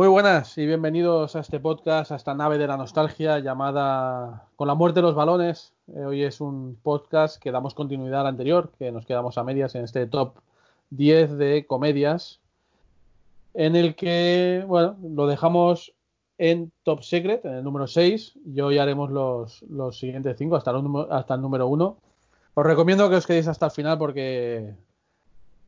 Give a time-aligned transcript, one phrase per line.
[0.00, 4.66] Muy buenas y bienvenidos a este podcast, a esta nave de la nostalgia llamada Con
[4.66, 5.74] la muerte de los balones.
[5.94, 9.74] Eh, hoy es un podcast que damos continuidad al anterior, que nos quedamos a medias
[9.74, 10.36] en este top
[10.88, 12.40] 10 de comedias,
[13.52, 15.92] en el que, bueno, lo dejamos
[16.38, 20.72] en Top Secret, en el número 6, y hoy haremos los, los siguientes 5 hasta,
[21.10, 21.96] hasta el número 1.
[22.54, 24.72] Os recomiendo que os quedéis hasta el final porque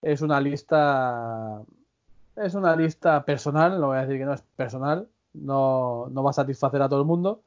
[0.00, 1.62] es una lista
[2.36, 6.30] es una lista personal, no voy a decir que no es personal, no, no va
[6.30, 7.42] a satisfacer a todo el mundo,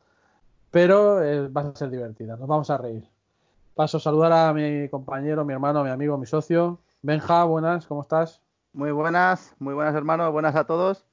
[0.71, 3.07] pero eh, va a ser divertida, nos vamos a reír.
[3.75, 6.79] Paso a saludar a mi compañero, mi hermano, mi amigo, mi socio.
[7.01, 8.41] Benja, buenas, ¿cómo estás?
[8.73, 11.05] Muy buenas, muy buenas hermanos, buenas a todos.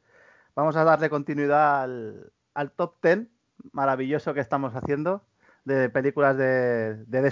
[0.55, 3.27] Vamos a darle continuidad al, al top 10
[3.73, 5.23] maravilloso que estamos haciendo
[5.65, 7.23] de películas de, de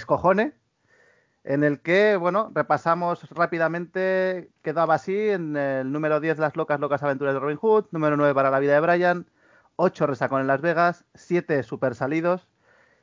[1.43, 7.01] en el que, bueno, repasamos rápidamente, quedaba así, en el número 10 Las locas, locas
[7.03, 9.25] aventuras de Robin Hood, número 9 Para la vida de Brian,
[9.77, 12.47] 8 Resacón en Las Vegas, 7 Super Salidos,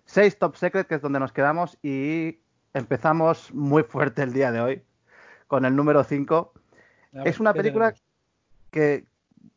[0.05, 2.39] 6 Top Secret, que es donde nos quedamos, y
[2.75, 4.83] empezamos muy fuerte el día de hoy,
[5.49, 6.53] con el número 5,
[7.15, 8.05] A ver, es una ¿qué película tenemos?
[8.71, 9.07] que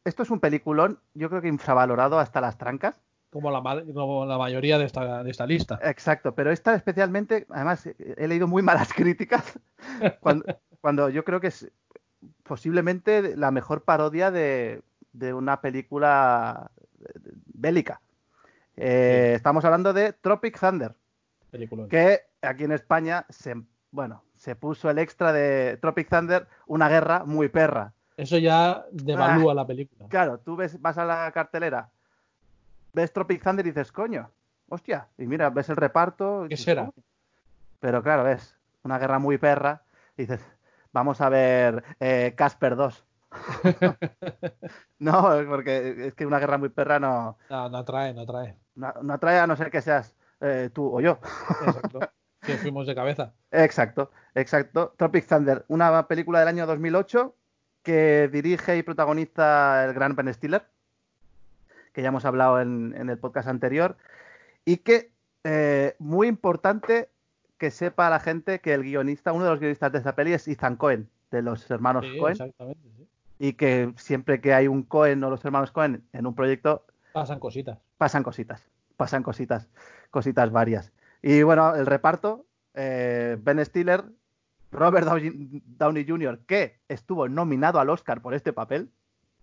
[0.04, 2.96] esto es un peliculón, yo creo que infravalorado hasta las trancas.
[3.32, 5.80] Como la, ma- como la mayoría de esta, de esta lista.
[5.84, 9.58] Exacto, pero esta especialmente, además he leído muy malas críticas
[10.20, 10.46] cuando,
[10.82, 11.72] cuando yo creo que es
[12.44, 14.82] posiblemente la mejor parodia de,
[15.14, 16.72] de una película
[17.54, 18.02] bélica.
[18.76, 19.36] Eh, Sí.
[19.36, 20.96] Estamos hablando de Tropic Thunder,
[21.52, 21.88] Peliculón.
[21.90, 23.56] que aquí en España se,
[23.92, 27.94] bueno, se puso el extra de Tropic Thunder, una guerra muy perra.
[28.18, 30.08] Eso ya devalúa Ah, la película.
[30.10, 31.90] Claro, tú ves, vas a la cartelera,
[32.94, 34.30] ves Tropic Thunder y dices, coño,
[34.70, 36.46] hostia, y mira, ves el reparto.
[36.50, 36.86] ¿Qué será?
[36.86, 37.04] "Coño".
[37.80, 39.82] Pero claro, ves una guerra muy perra
[40.18, 40.42] y dices,
[40.94, 43.06] vamos a ver eh, Casper 2.
[45.00, 48.56] no, porque es que una guerra muy perra no, No, no atrae, no atrae.
[48.76, 51.20] no, no atrae a no ser que seas eh, tú o yo.
[51.66, 52.00] Exacto.
[52.42, 53.34] que fuimos de cabeza.
[53.52, 54.94] Exacto, exacto.
[54.98, 57.36] Tropic Thunder, una película del año 2008
[57.84, 60.66] que dirige y protagoniza el gran Ben Stiller,
[61.94, 63.98] que ya hemos hablado en, en el podcast anterior,
[64.66, 65.12] y que,
[65.44, 67.10] eh, muy importante
[67.58, 70.48] que sepa la gente que el guionista, uno de los guionistas de esta peli es
[70.48, 72.90] Ethan Cohen, de los hermanos Sí, Cohen, exactamente.
[72.98, 73.08] sí.
[73.40, 77.40] y que siempre que hay un Cohen o los hermanos Cohen en un proyecto, Pasan
[77.40, 77.78] cositas.
[77.98, 78.64] pasan cositas,
[78.98, 79.68] pasan cositas,
[80.12, 80.92] cositas varias.
[81.22, 84.04] Y bueno, el reparto, eh, Ben Stiller,
[84.72, 88.90] Robert Downey, Downey Jr., que estuvo nominado al Oscar por este papel,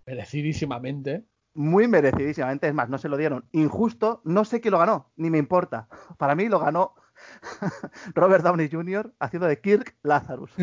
[0.06, 1.24] Merecidísimamente.
[1.58, 3.44] Muy merecidísimamente, es más, no se lo dieron.
[3.50, 5.88] Injusto, no sé quién lo ganó, ni me importa.
[6.16, 6.94] Para mí lo ganó
[8.14, 9.12] Robert Downey Jr.
[9.18, 10.52] haciendo de Kirk Lazarus.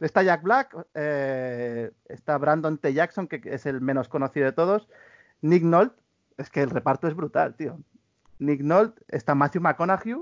[0.00, 2.92] Está Jack Black, eh, está Brandon T.
[2.92, 4.88] Jackson, que es el menos conocido de todos.
[5.42, 5.94] Nick Nolte,
[6.38, 7.78] es que el reparto es brutal, tío.
[8.40, 10.16] Nick Nolte, está Matthew McConaughey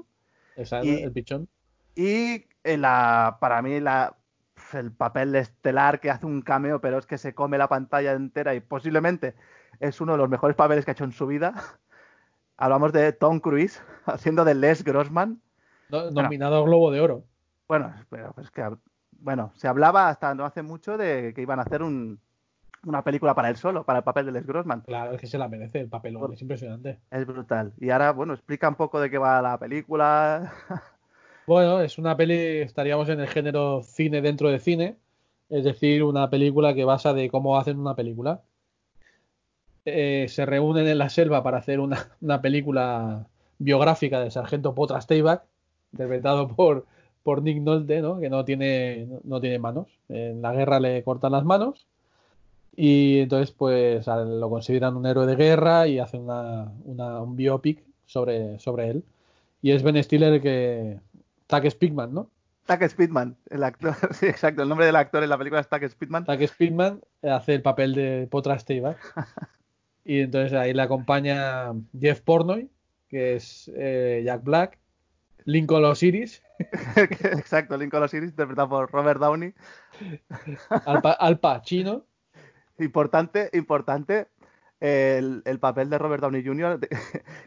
[0.57, 1.49] Esa, Y- el pichón.
[1.95, 4.17] y en la, para mí la,
[4.75, 8.55] el papel estelar que hace un cameo, pero es que se come la pantalla entera
[8.55, 9.35] y posiblemente
[9.81, 11.55] es uno de los mejores papeles que ha hecho en su vida.
[12.57, 15.41] Hablamos de Tom Cruise haciendo de Les Grossman.
[15.91, 17.25] No- nominado Globo de Oro.
[17.67, 18.69] Bueno, pero es que
[19.13, 22.21] bueno, se hablaba hasta no hace mucho de que iban a hacer un,
[22.85, 24.81] una película para él solo, para el papel de Les Grossman.
[24.83, 27.01] Claro, es que se la merece el papelón, Por- es impresionante.
[27.11, 27.73] Es brutal.
[27.79, 30.53] Y ahora, bueno, explica un poco de qué va la película.
[31.51, 34.97] Bueno, es una peli, estaríamos en el género cine dentro de cine,
[35.49, 38.45] es decir, una película que basa de cómo hacen una película.
[39.85, 43.27] Eh, se reúnen en la selva para hacer una, una película
[43.59, 45.43] biográfica del sargento Potra Stayback,
[45.93, 46.87] interpretado por,
[47.23, 48.21] por Nick Nolte, ¿no?
[48.21, 49.89] que no tiene, no, tiene manos.
[50.09, 51.87] En la guerra le cortan las manos
[52.77, 57.85] y entonces pues lo consideran un héroe de guerra y hacen una, una- un biopic
[58.07, 59.05] sobre, sobre él.
[59.63, 61.01] Y es Ben Stiller que...
[61.51, 62.31] Tack Spickman, ¿no?
[62.67, 63.95] Tack Speedman, el actor.
[64.15, 64.63] Sí, exacto.
[64.63, 66.25] El nombre del actor en la película es Tack Speedman.
[66.25, 68.97] Tack Speedman hace el papel de Potra Steibar.
[70.05, 72.71] y entonces ahí le acompaña Jeff Pornoy,
[73.09, 74.79] que es eh, Jack Black,
[75.47, 76.43] Lincoln Osiris,
[76.97, 79.53] exacto, Lincoln Osiris, interpretado por Robert Downey.
[80.87, 82.05] Al, Pa- Al Pacino.
[82.79, 84.29] Importante, importante.
[84.81, 86.79] El, el papel de Robert Downey Jr.,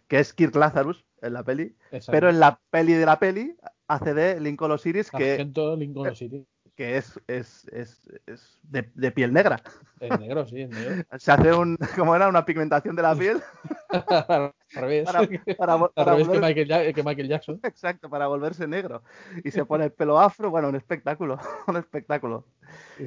[0.08, 1.75] que es Kirk Lazarus en la peli.
[1.92, 2.12] Exacto.
[2.12, 3.56] Pero en la peli de la peli
[3.88, 6.46] hace de Lincoln Osiris, que, Lincoln Osiris.
[6.75, 9.62] que es, es, es, es de, de piel negra.
[10.00, 11.04] Es negro, sí, es negro.
[11.20, 13.42] Se hace un, como era, una pigmentación de la piel
[13.90, 15.06] Al revés.
[15.06, 15.20] para,
[15.58, 17.60] para, vo- Al para revés que Michael, Ja- que Michael Jackson.
[17.64, 19.04] Exacto, para volverse negro.
[19.44, 21.38] Y se pone el pelo afro, bueno, un espectáculo,
[21.68, 22.46] un espectáculo.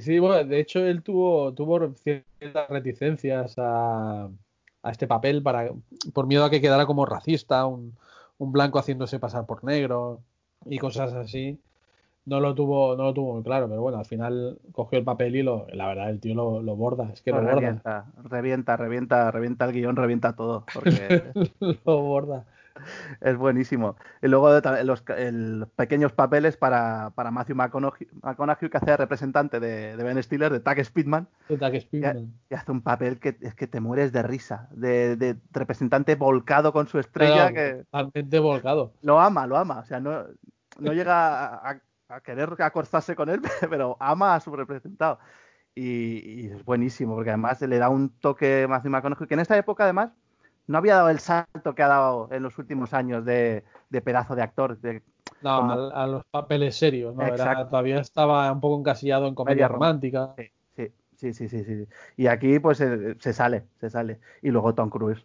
[0.01, 4.29] Sí, bueno, de hecho él tuvo, tuvo ciertas reticencias a,
[4.83, 5.71] a este papel para,
[6.15, 7.97] por miedo a que quedara como racista, un,
[8.38, 10.21] un blanco haciéndose pasar por negro
[10.65, 11.59] y cosas así.
[12.25, 15.37] No lo tuvo, no lo tuvo muy claro, pero bueno, al final cogió el papel
[15.37, 18.77] y lo, la verdad el tío lo, lo borda, es que lo borda, revienta, revienta,
[18.77, 21.23] revienta, revienta el guion, revienta todo, porque
[21.85, 22.44] lo borda.
[23.20, 23.96] Es buenísimo.
[24.23, 24.50] Y luego
[24.84, 30.05] los el- pequeños papeles para, para Matthew McConaughey, McConaughey, que hace de representante de, de
[30.05, 32.32] Ben Stiller, de Tack Speedman, y, Speedman.
[32.50, 36.73] y hace un papel que es que te mueres de risa, de, de representante volcado
[36.73, 38.93] con su estrella, Claro, que totalmente volcado.
[39.02, 40.25] lo ama, lo ama, o sea, no,
[40.78, 43.40] no llega a, a- a querer acostarse con él,
[43.70, 45.19] pero ama a su representado.
[45.75, 49.58] Y, y es buenísimo, porque además le da un toque Matthew McConaughey, que en esta
[49.58, 50.12] época además
[50.67, 54.35] no había dado el salto que ha dado en los últimos años de, de pedazo
[54.35, 54.79] de actor.
[54.81, 55.03] de-
[55.43, 57.23] No, Como- a, a los papeles serios, ¿no?
[57.23, 57.67] Era- Exacto.
[57.69, 60.35] todavía estaba un poco encasillado en comedia Comedia rom- romántica.
[60.77, 61.87] sí, sí, sí, sí, sí.
[62.17, 64.21] Y aquí pues eh, se sale, se sale.
[64.43, 65.25] Y luego Tom Cruise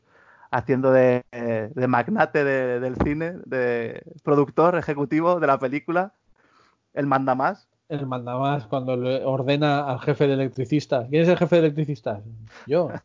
[0.51, 6.13] haciendo de, de magnate de- del cine, de productor ejecutivo de la película,
[6.93, 7.69] el manda más.
[7.87, 11.07] El mandamás cuando le ordena al jefe de electricistas.
[11.09, 12.21] ¿Quién es el jefe de electricistas?
[12.67, 12.89] Yo.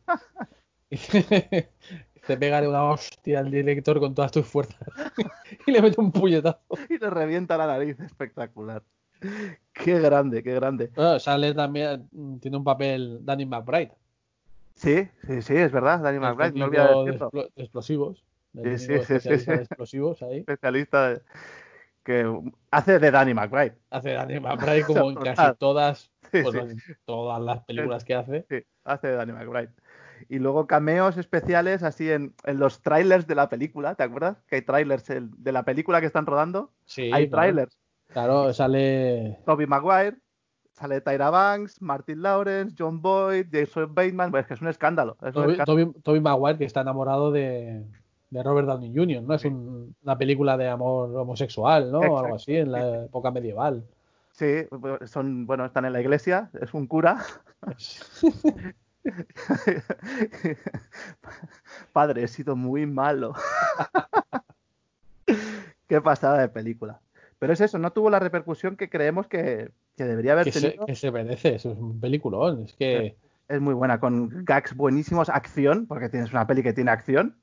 [2.26, 4.80] Te pegaré una hostia al director con todas tus fuerzas.
[5.66, 6.60] y le mete un puñetazo.
[6.88, 7.98] y le revienta la nariz.
[8.00, 8.82] Espectacular.
[9.72, 10.90] Qué grande, qué grande.
[10.94, 12.08] Bueno, sale también,
[12.40, 13.92] tiene un papel Danny McBride.
[14.74, 16.68] Sí, sí, sí, es verdad, Danny McBride, no
[17.04, 17.30] de, decirlo.
[17.32, 18.24] de explosivos.
[18.52, 19.56] Sí, sí, sí, sí, especialista sí.
[19.56, 20.38] de explosivos ahí.
[20.38, 21.22] Especialista de-
[22.04, 22.40] que
[22.70, 23.76] hace de Danny McBride.
[23.90, 26.46] Hace Danny McBride como en casi todas, pues,
[27.04, 28.46] todas las películas que hace.
[28.48, 29.72] Sí, hace de Danny McBride.
[30.28, 34.36] Y luego cameos especiales así en, en los trailers de la película, ¿te acuerdas?
[34.48, 36.70] Que hay trailers el- de la película que están rodando.
[36.84, 37.42] Sí, hay claro.
[37.42, 37.78] trailers.
[38.08, 40.16] Claro, sale Toby Maguire,
[40.72, 44.30] sale Tyra Banks, Martin Lawrence, John Boyd, Jason Bateman.
[44.30, 45.16] Pues es que es un escándalo.
[45.22, 45.78] Es un Toby, escándalo.
[45.92, 47.84] Toby- Toby Maguire, que está enamorado de,
[48.30, 49.34] de Robert Downey Jr., ¿no?
[49.34, 51.98] Es un- una película de amor homosexual, ¿no?
[51.98, 52.18] O Exacto.
[52.24, 53.84] algo así, en la época medieval.
[54.32, 54.66] Sí,
[55.06, 57.24] son, bueno, están en la iglesia, es un cura.
[61.92, 63.34] Padre, he sido muy malo.
[65.88, 67.00] Qué pasada de película.
[67.38, 70.60] Pero es eso, no tuvo la repercusión que creemos que, que debería haber que, se,
[70.60, 70.86] tenido.
[70.86, 72.62] que se merece, es un peliculón.
[72.62, 73.16] Es que,
[73.48, 77.36] Es muy buena, con gags buenísimos, acción, porque tienes una peli que tiene acción.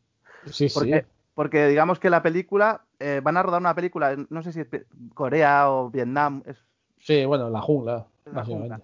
[0.48, 0.92] sí, sí.
[1.36, 4.68] Porque, digamos que la película, eh, van a rodar una película, no sé si es
[5.16, 6.64] Corea o Vietnam, es
[7.00, 8.76] Sí, bueno, la jungla, La básicamente.
[8.76, 8.82] jungla.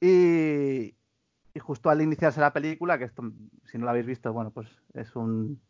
[0.00, 0.94] Y,
[1.54, 3.22] y justo al iniciarse la película, que esto,
[3.64, 5.60] si no lo habéis visto, bueno, pues es un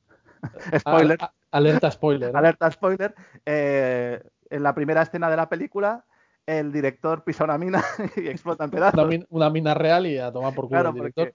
[0.79, 2.33] spoiler, A- a- alerta spoiler.
[2.33, 2.39] ¿no?
[2.39, 3.15] alerta spoiler.
[3.45, 6.05] eh, en la primera escena de la película,
[6.47, 7.83] el director pisa una mina
[8.17, 8.99] y explota en pedazos.
[8.99, 11.35] Una, min- una mina real y a tomar por culo Claro, el director.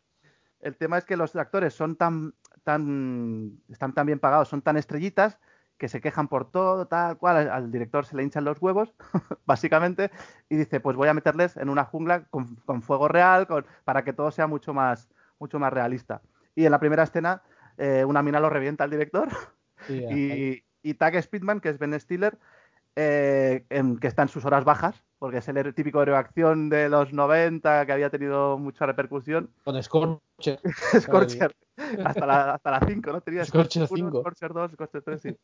[0.62, 2.34] el tema es que los actores son tan,
[2.64, 5.40] tan, están tan bien pagados, son tan estrellitas
[5.80, 7.50] que se quejan por todo, tal cual.
[7.50, 8.94] Al, director se le hinchan los huevos,
[9.46, 10.12] básicamente,
[10.50, 14.04] y dice, pues voy a meterles en una jungla con, con fuego real, con- para
[14.04, 15.10] que todo sea mucho más,
[15.40, 16.22] mucho más realista.
[16.54, 17.42] Y en la primera escena,
[17.78, 19.30] eh, una mina lo revienta al director
[19.88, 22.38] Sí, y, y Tag Speedman, que es Ben Stiller,
[22.98, 26.70] eh, en- que está en sus horas bajas, porque es el típico héroe de acción
[26.70, 29.50] de los 90 que había tenido mucha repercusión.
[29.64, 30.60] Con Scorcher.
[31.00, 31.56] Scorcher,
[32.04, 33.22] hasta la, hasta la 5, ¿no?
[33.22, 34.22] Tenía Scorcher Scorcher 1, 5.
[34.22, 35.38] Scorcher 2, Scorcher 3, sí.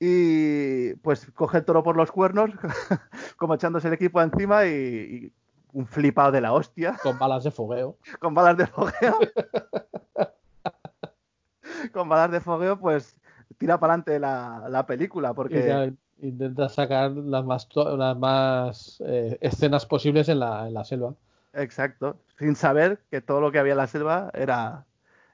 [0.00, 2.50] Y pues coge el toro por los cuernos,
[3.36, 5.32] como echándose el equipo encima y, y
[5.76, 7.98] un flipado de la hostia, Con balas de fogueo.
[8.20, 9.18] con balas de fogueo.
[11.92, 13.14] con balas de fogueo, pues
[13.58, 15.66] tira para adelante la, la película, porque...
[15.66, 15.92] ya
[16.26, 21.14] intenta sacar las más, las más eh, escenas posibles en la, en la selva.
[21.52, 24.86] Exacto, sin saber que todo lo que había en la selva era,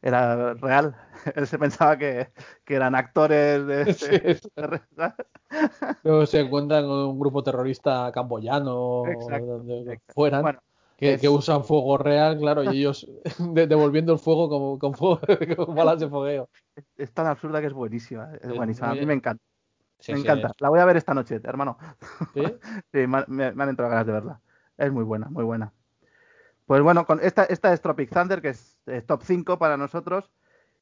[0.03, 0.95] era real.
[1.37, 2.33] Él se pensaba que,
[2.65, 3.95] que eran actores de,
[4.43, 4.49] Sí,
[6.03, 10.13] Luego se encuentran con un grupo terrorista camboyano Exacto, o donde exacto.
[10.15, 10.59] fueran Bueno,
[10.97, 13.07] que, es- que usan fuego real, claro, y ellos
[13.39, 15.21] de- devolviendo el fuego como, con, fuego,
[15.57, 16.49] con balas de fogueo.
[16.97, 18.31] es tan absurda que es buenísima.
[18.41, 18.91] Es buenísima.
[18.91, 19.43] A mí me encanta.
[19.99, 20.53] Sí, me sí, encanta.
[20.59, 21.79] La voy a ver esta noche, hermano.
[22.35, 22.43] ¿Sí?
[22.93, 24.41] Sí, me, han- me- me han entrado ganas de verla.
[24.77, 25.73] Es muy buena, muy buena.
[26.67, 30.31] Pues bueno, con esta, esta es Tropic Thunder, que es, es top 5 para nosotros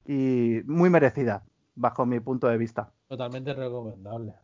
[0.06, 1.42] y muy merecida,
[1.74, 2.90] bajo mi punto de vista.
[3.08, 4.34] Totalmente recomendable.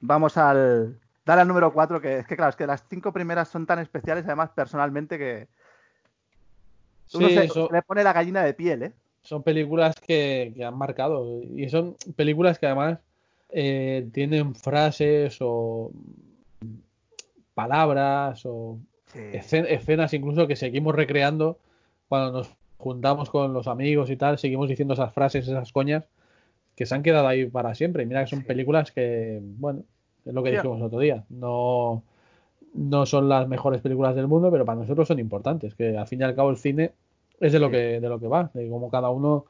[0.00, 0.98] Vamos al.
[1.24, 3.78] Dale al número 4, que es que claro, es que las cinco primeras son tan
[3.78, 5.48] especiales, además, personalmente, que.
[7.14, 8.92] Uno Sí, se, eso- se le pone la gallina de piel, ¿eh?
[9.24, 12.98] son películas que, que han marcado y son películas que además
[13.50, 15.92] eh, tienen frases o
[17.54, 18.78] palabras o
[19.12, 19.18] Sí.
[19.18, 21.58] escen- escenas incluso que seguimos recreando
[22.08, 26.04] cuando nos juntamos con los amigos y tal, seguimos diciendo esas frases, esas coñas
[26.74, 28.02] que se han quedado ahí para siempre.
[28.02, 28.46] Y mira que son Sí.
[28.46, 29.84] películas que, bueno,
[30.26, 32.02] es lo que dijimos el otro día, no,
[32.74, 36.20] no son las mejores películas del mundo, pero para nosotros son importantes, que al fin
[36.20, 36.92] y al cabo el cine
[37.40, 37.72] es de lo Sí.
[37.72, 39.44] que de lo que va, de cómo cada uno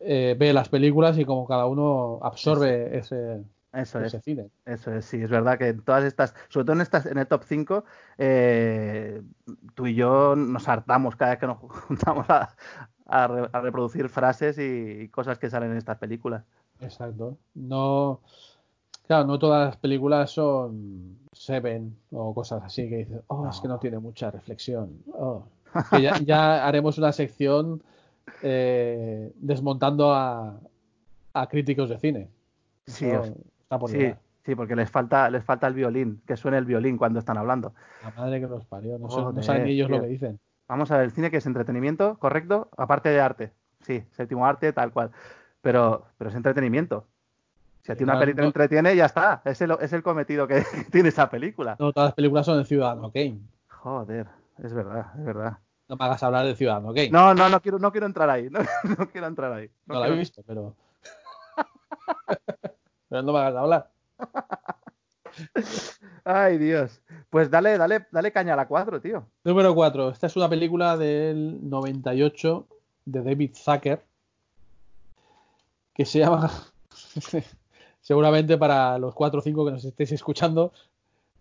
[0.00, 3.40] eh, ve las películas y cómo cada uno absorbe ese,
[3.72, 4.14] Eso es.
[4.66, 7.26] Eso es, sí, es verdad que en todas estas, sobre todo en estas, en el
[7.26, 7.84] top 5,
[8.18, 9.22] eh,
[9.74, 12.54] tú y yo nos hartamos cada vez que nos juntamos a,
[13.06, 16.44] a re- a reproducir frases y, cosas que salen en estas películas.
[16.80, 17.38] Exacto.
[17.54, 18.20] No,
[19.06, 23.68] claro, no todas las películas son Seven o cosas así que dices, oh, es que
[23.68, 25.02] no tiene mucha reflexión.
[25.14, 25.44] Oh.
[25.90, 27.82] Que ya, ya haremos una sección
[28.42, 30.60] eh, desmontando a,
[31.32, 32.28] a críticos de cine.
[32.86, 33.06] Sí,
[33.72, 34.14] está por Sí,
[34.44, 37.74] sí, porque les falta, les falta el violín, que suene el violín cuando están hablando.
[38.02, 38.98] La madre que los parió.
[38.98, 39.08] No,
[39.42, 40.38] saben ellos lo que dicen.
[40.68, 42.68] Vamos a ver, el cine que es entretenimiento, ¿correcto?
[42.76, 43.52] Aparte de arte.
[43.80, 45.10] Sí, séptimo arte, tal cual.
[45.60, 47.06] Pero, pero es entretenimiento.
[47.82, 49.42] Si a ti una peli te no- entretiene, ya está.
[49.44, 50.62] Es el, es el cometido que
[50.92, 51.76] tiene esa película.
[51.78, 53.40] No todas las películas son de Ciudadano Kane.
[53.68, 54.28] Joder,
[54.62, 55.58] es verdad, es verdad.
[55.88, 57.10] No me hagas hablar de Ciudadano Kane.
[57.10, 58.48] No, no, no quiero, no quiero entrar ahí.
[58.50, 58.60] No,
[58.98, 59.68] no quiero entrar ahí.
[59.86, 60.76] No No la he visto, pero.
[63.12, 63.90] pero no me hagas hablar.
[66.24, 67.02] Ay, Dios.
[67.28, 69.26] Pues dale, dale, dale caña a la 4, tío.
[69.44, 70.08] Número 4.
[70.08, 72.66] Esta es una película del 98
[73.04, 74.02] de David Zucker
[75.92, 76.50] que se llama,
[78.00, 80.72] seguramente para los 4 o 5 que nos estéis escuchando,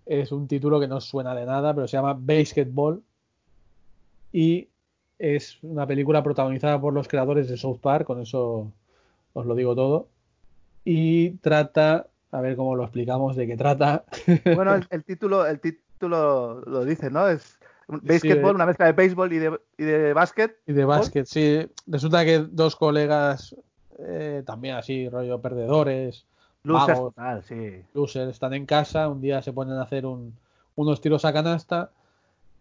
[0.06, 3.02] es un título que no suena de nada, pero se llama Basketball
[4.34, 4.68] y
[5.20, 8.74] es una película protagonizada por los creadores de South Park, con eso
[9.32, 10.10] os lo digo todo,
[10.84, 14.06] y trata, a ver cómo lo explicamos, de qué trata.
[14.56, 17.28] Bueno, el, el título, el título lo dice, ¿no?
[17.28, 17.58] Es
[17.88, 18.56] Sí, basketball, eh.
[18.56, 20.58] una mezcla de béisbol y de, y de básquet.
[20.66, 21.68] Y de básquet, sí.
[21.88, 23.56] Resulta que dos colegas,
[24.00, 26.26] eh, también así, rollo perdedores,
[26.64, 27.84] Losers vagos, total, sí.
[27.94, 30.34] losers, están en casa, un día se ponen a hacer un-
[30.76, 31.90] unos tiros a canasta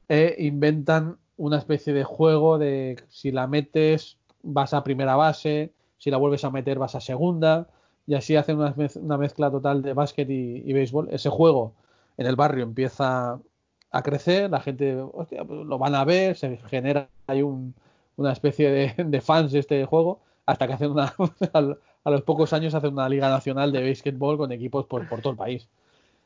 [0.09, 6.11] e inventan una especie de juego de si la metes vas a primera base, si
[6.11, 7.69] la vuelves a meter vas a segunda,
[8.11, 11.11] y así hacen una, mez- una mezcla total de básquet y, y béisbol.
[11.13, 11.75] Ese juego
[12.17, 13.39] en el barrio empieza
[13.93, 17.73] a crecer, la gente hostia, pues lo van a ver, se genera hay un-
[18.17, 21.15] una especie de, de fans de este juego, hasta que hacen una,
[22.05, 25.31] a los pocos años hacen una liga nacional de béisbol con equipos por, por todo
[25.31, 25.69] el país.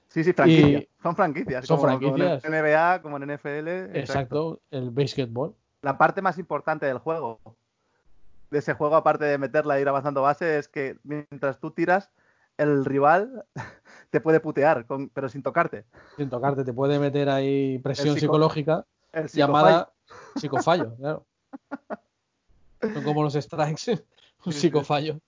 [0.09, 0.85] Sí, sí, franquicias.
[1.03, 1.67] Son franquicias.
[1.67, 2.43] Son como, franquicias.
[2.43, 3.69] Como en NBA, como en NFL.
[3.69, 3.99] Exacto.
[3.99, 5.55] Exacto, el béisbol.
[5.83, 7.41] La parte más importante del juego,
[8.51, 12.11] de ese juego, aparte de meterla e ir avanzando base, es que mientras tú tiras,
[12.57, 13.45] el rival
[14.11, 15.85] te puede putear, con- pero sin tocarte.
[16.17, 18.87] Sin tocarte, te puede meter ahí presión psico- psicológica
[19.33, 19.93] llamada
[20.37, 21.27] psicofallo, claro.
[22.93, 24.05] Son como los strikes,
[24.47, 25.19] un psicofallo.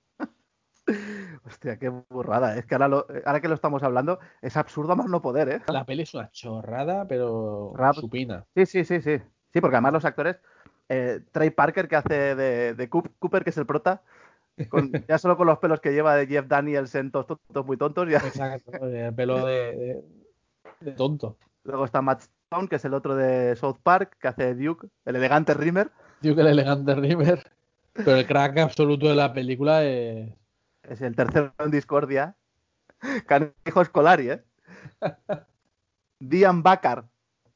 [1.45, 2.57] Hostia, qué burrada.
[2.57, 5.63] Es que ahora, lo- ahora que lo estamos hablando, es absurdo más no poder, ¿eh?
[5.69, 7.95] La peli es una chorrada, pero Rap.
[7.97, 8.45] supina.
[8.55, 9.19] Sí, sí, sí, sí.
[9.53, 10.37] Sí, porque además los actores,
[10.89, 14.03] eh, Trey Parker, que hace de, de Coop- Cooper, que es el prota,
[14.69, 17.77] con- ya solo con los pelos que lleva de Jeff Daniels en todos tontos muy
[17.77, 18.19] tontos, ya.
[18.19, 20.03] Exacto, el pelo de,
[20.97, 21.37] tonto.
[21.65, 25.17] Luego está Matt Stone, que es el otro de South Park, que hace Duke, el
[25.17, 25.91] elegante Rimmer.
[26.23, 27.53] Que el elegante River.
[27.93, 30.33] Pero el crack absoluto de la película es.
[30.83, 32.37] Es el tercero en discordia.
[33.27, 34.45] Canijo Escolari, ¿eh?
[36.21, 37.05] Dian Bakar,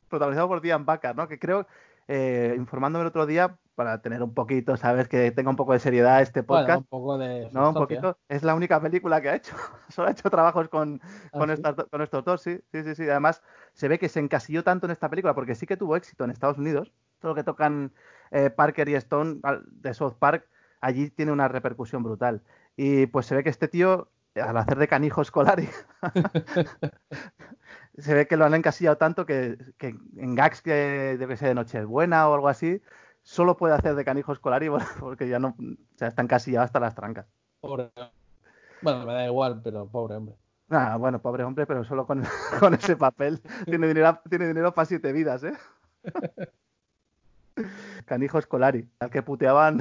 [0.09, 1.29] protagonizado por Dian Bakar, ¿no?
[1.29, 1.67] Que creo,
[2.13, 5.09] eh, informándome el otro día, para tener un poquito, ¿sabes?
[5.09, 6.81] Que tenga un poco de seriedad este Bueno, podcast.
[6.81, 7.49] un poco de.
[7.53, 8.19] no, un poquito.
[8.29, 9.55] Es la única película que ha hecho.
[9.89, 11.01] Solo ha hecho trabajos con,
[11.33, 11.55] Ah, con, ¿sí?
[11.55, 13.09] estas con estos dos, sí, sí, sí, sí.
[13.09, 16.25] Además, se ve que se encasilló tanto en esta película porque sí que tuvo éxito
[16.25, 16.93] en Estados Unidos.
[17.21, 17.93] todo lo que tocan
[18.33, 20.47] eh, Parker y Stone de South Park,
[20.81, 22.43] allí tiene una repercusión brutal.
[22.77, 25.59] Y pues se ve que este tío, al hacer de canijo escolar,
[27.99, 31.55] se ve que lo han encasillado tanto que, que en gags que debe ser de
[31.55, 32.81] Nochebuena o algo así,
[33.23, 34.69] solo puede hacer de canijo escolar y
[35.01, 37.27] porque ya no, o sea, está encasillado hasta las trancas.
[37.61, 37.91] Pobre.
[38.83, 40.35] Bueno, me da igual, pero pobre hombre.
[40.71, 42.23] Ah, bueno, pobre hombre, pero solo con,
[42.61, 43.41] con ese papel.
[43.67, 45.53] Tiene dinero, tiene dinero para siete vidas, ¿eh?
[48.07, 49.81] Canijo Escolari, al que puteaban.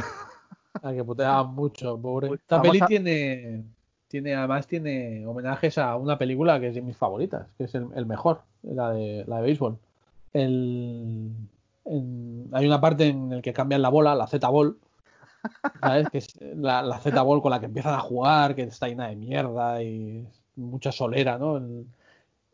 [0.82, 2.34] Al que puteaban mucho, pobre.
[2.34, 3.64] Esta vamos peli a- tiene,
[4.10, 7.88] tiene, además tiene homenajes a una película que es de mis favoritas, que es el,
[7.96, 9.78] el mejor, la de, la de béisbol.
[10.34, 11.32] El,
[11.86, 14.76] en- hay una parte en la que cambian la bola, la Z-Ball,
[15.80, 16.10] ¿sabes?
[16.10, 16.22] Que
[16.56, 20.28] la, la Z-Ball con la que empiezan a jugar, que está llena de mierda y
[20.56, 21.58] mucha solera, ¿no?
[21.58, 21.86] El,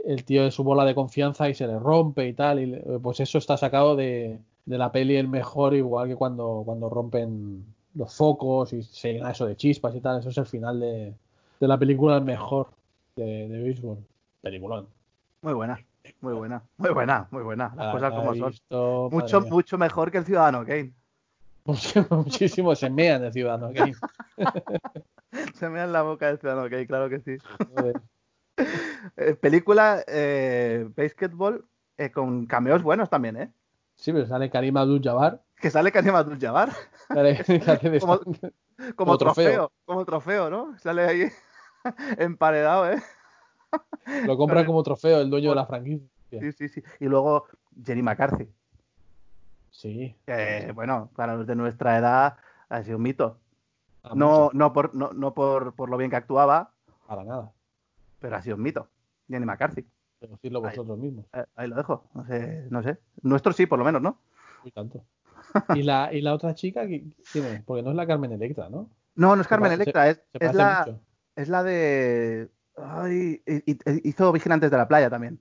[0.05, 3.19] el tío de su bola de confianza y se le rompe y tal, y pues
[3.21, 8.13] eso está sacado de, de la peli El Mejor, igual que cuando, cuando rompen los
[8.13, 11.13] focos y se llena eso de chispas y tal, eso es el final de,
[11.59, 12.67] de la película El Mejor
[13.15, 13.97] de, de béisbol.
[14.41, 14.87] Peliculón.
[15.41, 15.79] Muy buena,
[16.21, 17.73] muy buena, muy buena, muy buena.
[17.75, 18.49] Las La- cosas la como son.
[18.51, 19.49] visto, Mucho, mía.
[19.51, 20.93] mucho mejor que el Ciudadano Kane.
[22.09, 23.95] Muchísimo se mean de Ciudadano Kane.
[25.55, 27.37] Se me da en la boca el Ciudadano Kane, claro que sí.
[29.17, 31.65] Eh, película eh, Basketball
[31.97, 33.51] eh, con cameos buenos también, ¿eh?
[33.97, 35.41] Sí, pero sale Karim Abdul-Jabbar.
[35.57, 36.69] Que sale Karim Abdul-Jabbar
[37.09, 39.45] Como- Como como trofeo.
[39.45, 40.79] trofeo, como trofeo, ¿no?
[40.79, 41.27] Sale ahí
[42.17, 43.01] emparedado, ¿eh?
[44.25, 46.07] Lo compra como trofeo el dueño de la franquicia.
[46.29, 46.83] Sí, sí, sí.
[46.99, 47.45] Y luego
[47.83, 48.47] Jenny McCarthy.
[49.71, 50.15] Sí.
[50.73, 52.37] bueno, para los de nuestra edad
[52.69, 53.39] ha sido un mito.
[54.03, 56.71] a No, no, por, no, no por, por lo bien que actuaba,
[57.07, 57.51] Para nada.
[58.19, 58.87] pero ha sido un mito.
[59.27, 59.85] Jenny McCarthy.
[60.21, 60.69] Decirlo Ahí.
[60.75, 61.25] vosotros mismos.
[61.33, 62.05] Eh, ahí lo dejo.
[62.13, 62.97] No sé, no sé.
[63.21, 64.19] Nuestro sí, por lo menos, ¿no?
[64.63, 65.03] Muy tanto.
[65.75, 67.63] ¿Y la, y la otra chica qui- quién es?
[67.63, 68.89] Porque no es la Carmen Electra, ¿no?
[69.15, 70.99] No, no es Carmen Electra, es, Se es la, mucho.
[71.35, 72.49] Es la de.
[72.77, 75.39] Ay, y- hizo Vigilantes de la Playa también.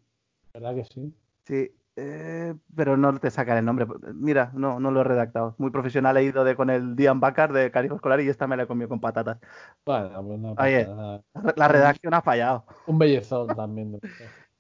[0.53, 1.13] ¿Verdad que sí?
[1.45, 3.87] Sí, eh, pero no te sacan el nombre.
[4.15, 5.55] Mira, no, no lo he redactado.
[5.59, 8.57] Muy profesional he ido de con el Dian Bacar de Carijo Escolar y esta me
[8.57, 9.39] la he comido con patatas.
[9.85, 10.85] Bueno, pues no Oye.
[10.85, 11.23] pasa nada.
[11.35, 12.65] La re- La redacción ha fallado.
[12.87, 14.01] Un bellezón también.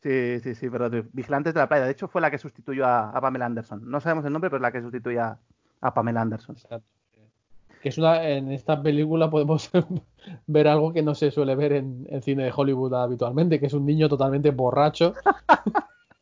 [0.03, 1.87] Sí, sí, sí, pero Vigilantes de la Playa.
[1.87, 3.88] De hecho, fue la que sustituyó a, a Pamela Anderson.
[3.90, 5.38] No sabemos el nombre, pero es la que sustituye a,
[5.81, 6.57] a Pamela Anderson.
[6.57, 6.87] Exacto.
[7.85, 9.70] Que es una, en esta película podemos
[10.47, 13.75] ver algo que no se suele ver en el cine de Hollywood habitualmente, que es
[13.75, 15.12] un niño totalmente borracho.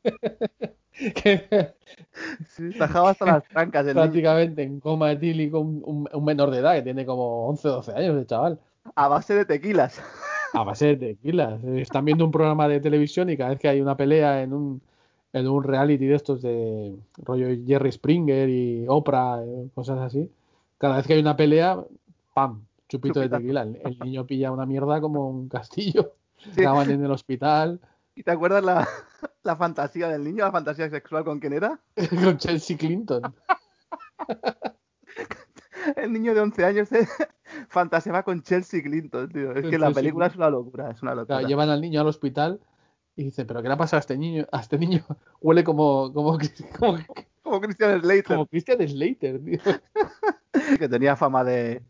[1.15, 1.75] que
[2.49, 4.03] Sí, tajaba hasta las trancas el niño.
[4.03, 7.73] prácticamente en coma etílico, un, un- un menor de edad que tiene como 11 o
[7.75, 8.59] 12 años, el chaval.
[8.97, 10.01] a base de tequilas.
[10.53, 11.63] A base de tequilas.
[11.65, 14.83] Están viendo un programa de televisión y cada vez que hay una pelea en un,
[15.33, 20.29] en un reality de estos de rollo Jerry Springer y Oprah, eh, cosas así,
[20.83, 21.79] cada vez que hay una pelea,
[22.35, 22.67] ¡pam!
[22.89, 23.63] Chupito de tequila.
[23.63, 26.17] El, el niño pilla una mierda como un castillo.
[26.39, 26.63] Sí.
[26.63, 27.81] Acaban en el hospital
[28.17, 28.89] ¿Y te acuerdas la,
[29.45, 31.79] la fantasía del niño, la fantasía sexual con quién era?
[32.25, 33.23] con Chelsea Clinton.
[35.97, 37.07] El niño de 11 años eh,
[37.69, 39.53] fantaseaba con Chelsea Clinton, tío.
[39.53, 41.39] Es que la película es una locura, es una locura.
[41.39, 42.61] Claro, llevan al niño al hospital
[43.15, 44.47] y dicen, ¿pero qué le ha pasado a este niño?
[44.51, 45.05] A este niño
[45.41, 46.39] huele como, como,
[46.79, 46.99] como,
[47.43, 49.59] Como Christian Slater, como Christian Slater, tío.
[50.79, 51.83] que tenía fama de...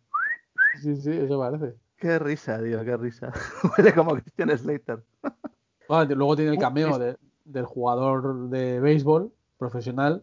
[0.80, 1.74] Sí, sí, eso parece.
[1.98, 3.32] Qué risa, tío, qué risa.
[3.78, 5.02] Huele como Christian Slater.
[6.16, 10.22] Luego tiene el cameo de- del jugador de béisbol profesional,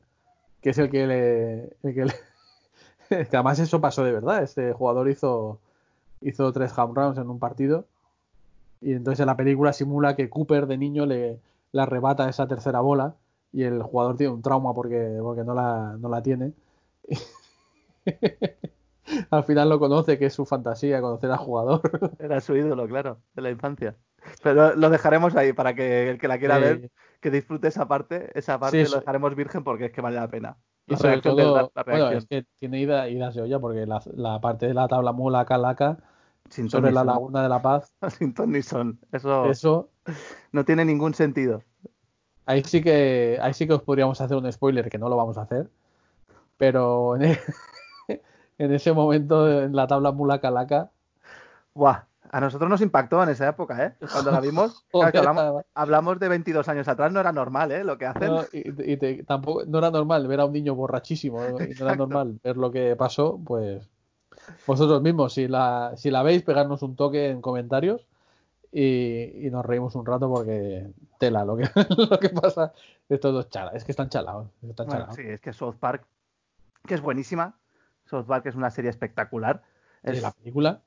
[0.61, 1.63] que es el que le.
[1.83, 4.41] el que, le- que además eso pasó de verdad.
[4.43, 5.59] Este jugador hizo,
[6.21, 7.85] hizo tres home runs en un partido.
[8.81, 11.39] Y entonces en la película simula que Cooper de niño le,
[11.71, 13.15] le arrebata esa tercera bola.
[13.51, 16.53] Y el jugador tiene un trauma porque, porque no, la, no la tiene.
[19.31, 21.81] Al final lo conoce, que es su fantasía, conocer al jugador.
[22.19, 23.95] Era su ídolo, claro, de la infancia.
[24.43, 28.29] Pero lo dejaremos ahí para que el que la quiera ver, que disfrute esa parte.
[28.37, 30.57] Esa parte Sí, lo dejaremos virgen porque es que vale la pena.
[30.85, 34.41] Y sobre todo, la- la bueno, es que tiene ida- idas de olla porque la,
[34.41, 35.97] parte de la tabla mula calaca
[36.49, 38.99] Sin sobre la laguna de la paz, Sin ton ni son.
[39.11, 39.89] Eso, eso,
[40.51, 41.63] no tiene ningún sentido.
[42.49, 45.37] Ahí sí que ahí sí que os podríamos hacer un spoiler que no lo vamos
[45.37, 45.69] a hacer,
[46.57, 47.39] pero en, e-
[48.57, 50.91] en ese momento en la tabla mula calaca,
[51.73, 53.93] Buah, a nosotros nos impactó en esa época, ¿eh?
[54.11, 54.85] Cuando la vimos.
[54.91, 57.83] Claro, hablamos, hablamos de 22 años atrás, no era normal, ¿eh?
[57.83, 58.29] Lo que hacen.
[58.29, 61.59] no, y, y te- tampoco no era normal ver a un niño borrachísimo, ¿no?
[61.59, 63.87] no era normal ver lo que pasó, pues
[64.67, 68.07] vosotros mismos, si la, si la veis, pegarnos un toque en comentarios
[68.71, 71.63] y, y nos reímos un rato porque tela lo que,
[72.09, 72.73] lo que pasa
[73.09, 73.75] estos dos chalas.
[73.75, 74.47] Es que están chalados.
[74.61, 75.15] Están Bueno, chalados.
[75.15, 76.05] sí, es que South Park
[76.85, 77.55] que es buenísima.
[78.05, 79.63] South Park es una serie espectacular.
[80.03, 80.81] Y Es- la película,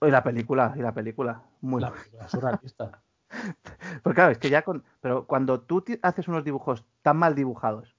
[0.00, 1.42] Y la película, y la película.
[1.60, 3.00] Muy la película surrealista.
[4.02, 4.84] Pues claro, es que ya con.
[5.00, 7.94] Pero cuando tú haces unos dibujos tan mal dibujados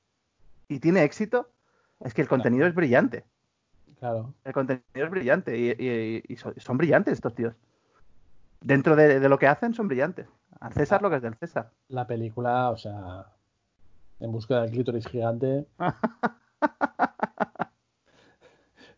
[0.70, 1.50] y tiene éxito,
[2.00, 3.26] es que el contenido es brillante.
[4.00, 4.34] Claro.
[4.46, 7.54] El contenido es brillante y, y- son brillantes estos tíos.
[8.66, 10.28] Dentro de, de lo que hacen, son brillantes.
[10.60, 11.72] Al César lo que es del César.
[11.90, 13.26] La película, o sea,
[14.20, 15.66] en busca del clítoris gigante.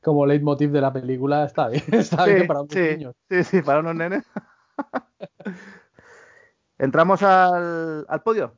[0.01, 3.15] Como leitmotiv de la película, está bien, está Sí, bien para unos sí, niños.
[3.29, 4.23] sí, sí, para unos nenes.
[6.77, 8.53] Entramos al, al podio.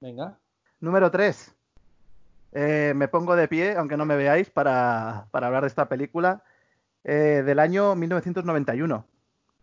[0.00, 0.36] Venga,
[0.80, 1.54] Número 3.
[2.52, 6.42] me pongo de pie, aunque no me veáis, para, para hablar de esta película.
[7.04, 9.06] eh, del año 1991.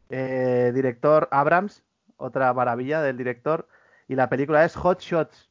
[0.10, 1.84] Eh, director Abrams,
[2.18, 3.68] otra maravilla del director.
[4.08, 5.50] Y la película es Hot Shots.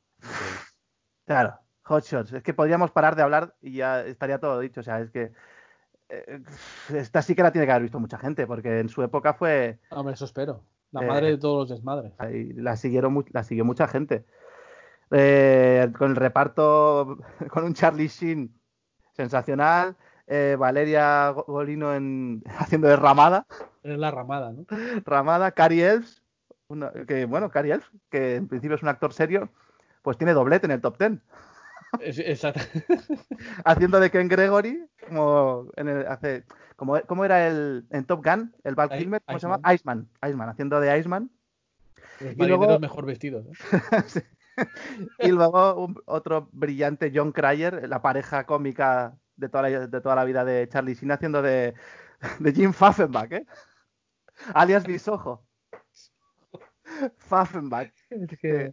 [1.26, 2.32] Claro, Hot Shots.
[2.32, 4.80] Es que podríamos parar de hablar y ya estaría todo dicho.
[4.80, 5.32] O sea, es que
[6.08, 6.40] eh,
[6.94, 9.78] esta sí que la tiene que haber visto mucha gente, porque en su época fue.
[9.90, 10.62] hombre, eso espero.
[10.92, 12.12] La Eh, madre de todos los desmadres.
[12.18, 14.24] Ahí la siguieron la siguió mucha gente.
[15.10, 17.18] Eh, con el reparto,
[17.50, 18.58] con un Charlie Sheen
[19.12, 23.46] sensacional, eh, Valeria Go- Golino en, haciendo de Ramada,
[23.92, 24.64] Es la ramada, ¿no?
[25.04, 26.22] Ramada, Cary Elves,
[26.68, 29.50] una- que bueno, Cary Elves, que en principio es un actor serio,
[30.02, 31.22] pues tiene doblete en el top ten,
[32.00, 32.60] exacto.
[33.64, 36.44] haciendo de Ken Gregory, como en el, hace,
[36.76, 39.72] como, ¿cómo era el en Top Gun, el Val Kilmer, ¿cómo se llama?
[39.72, 40.08] Iceman.
[40.26, 41.30] Iceman, haciendo de Iceman.
[42.20, 43.46] Los Y luego- mejor vestidos.
[43.46, 43.52] ¿eh?
[44.06, 44.20] Sí.
[45.18, 50.14] Y luego un- otro brillante John Cryer, la pareja cómica de toda la, de toda
[50.16, 51.74] la vida de Charlie Sheen, haciendo de,
[52.38, 53.46] de Jim Pfaffenbach, ¿eh?
[54.54, 55.42] Alias Bisojo.
[57.18, 57.92] Pfaffenbach.
[58.10, 58.72] Es que,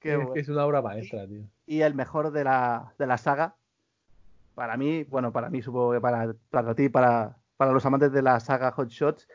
[0.00, 0.32] qué es, bueno.
[0.32, 1.44] que es una obra maestra, tío.
[1.66, 3.56] Y el mejor de la, de la saga,
[4.54, 8.22] para mí, bueno, para mí, supongo que para, para ti, para, para los amantes de
[8.22, 9.28] la saga Hot Shots,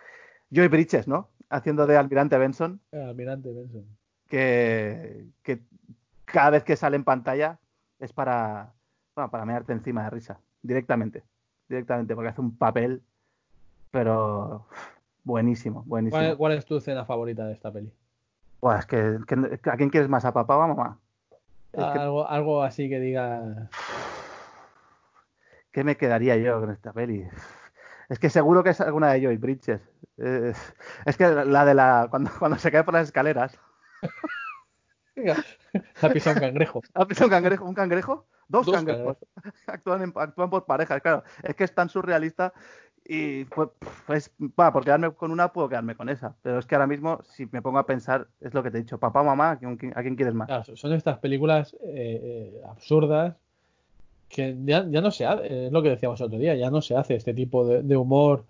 [0.52, 1.30] Joy Bridges, ¿no?
[1.50, 2.80] Haciendo de Almirante Benson.
[2.92, 3.86] El almirante Benson.
[4.28, 5.62] que, que
[6.26, 7.60] cada vez que sale en pantalla
[8.00, 8.74] es para,
[9.15, 11.24] bueno, para mearte encima de risa, directamente,
[11.68, 13.02] directamente, porque hace un papel,
[13.92, 14.68] pero
[15.30, 16.20] buenísimo, buenísimo.
[16.22, 17.94] ¿Cuál, cuál es tu escena favorita de esta peli?
[18.62, 21.00] Buah, es que, que- ¿a quién quieres más, a papá o a mamá?
[21.72, 23.70] Que, Algo, algo así que diga.
[25.72, 27.28] ¿Qué me quedaría yo con esta peli?
[28.10, 29.82] Es que seguro que es alguna de Joy Bridges.
[30.18, 30.54] Eh,
[31.06, 33.58] es que la de la cuando, cuando se cae por las escaleras.
[36.02, 36.82] Ha pisado un cangrejo.
[36.94, 37.65] ¿Has visto un cangrejo?
[37.65, 38.26] ¿Un cangrejo?
[38.48, 39.18] Dos, Dos cangrejos.
[39.68, 41.24] Actúan, en- actúan por parejas, claro.
[41.44, 42.52] Es que es tan surrealista
[43.12, 43.69] y pues,
[44.06, 46.36] pues va, por quedarme con una puedo quedarme con esa.
[46.43, 48.82] Pero es que ahora mismo, si me pongo a pensar, es lo que te he
[48.82, 50.48] dicho, papá, mamá, ¿a quién, quieres más?
[50.48, 53.36] Claro, son estas películas eh, eh, absurdas
[54.30, 56.84] que ya, ya no se hace, es lo que decíamos el otro día, ya no
[56.84, 58.45] se hace este tipo de, de humor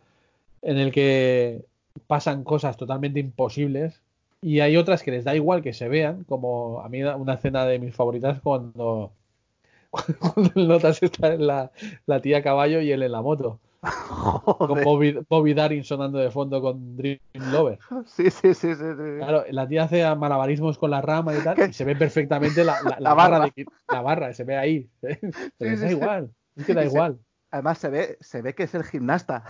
[0.61, 1.63] en el que
[2.07, 4.01] pasan cosas totalmente imposibles
[4.41, 7.65] y hay otras que les da igual que se vean, como a mí una escena
[7.65, 9.13] de mis favoritas cuando,
[9.89, 11.71] cuando Notas está la,
[12.05, 13.61] la tía caballo y él en la moto,
[14.57, 14.83] con.
[14.83, 17.19] Bobby, Bobby Darin sonando de fondo con Dream
[17.51, 17.79] Lover.
[18.05, 19.17] Sí, sí, sí, sí, sí.
[19.17, 21.65] Claro, la tía hace malabarismos con la rama y tal, ¿Qué?
[21.67, 23.39] y se ve perfectamente la, la, la La barra.
[23.39, 23.53] barra.
[23.55, 24.89] de- la barra, se ve ahí.
[25.01, 27.19] Pero Sí, da igual, es que da igual.
[27.51, 29.43] Además se ve, se ve que es el gimnasta.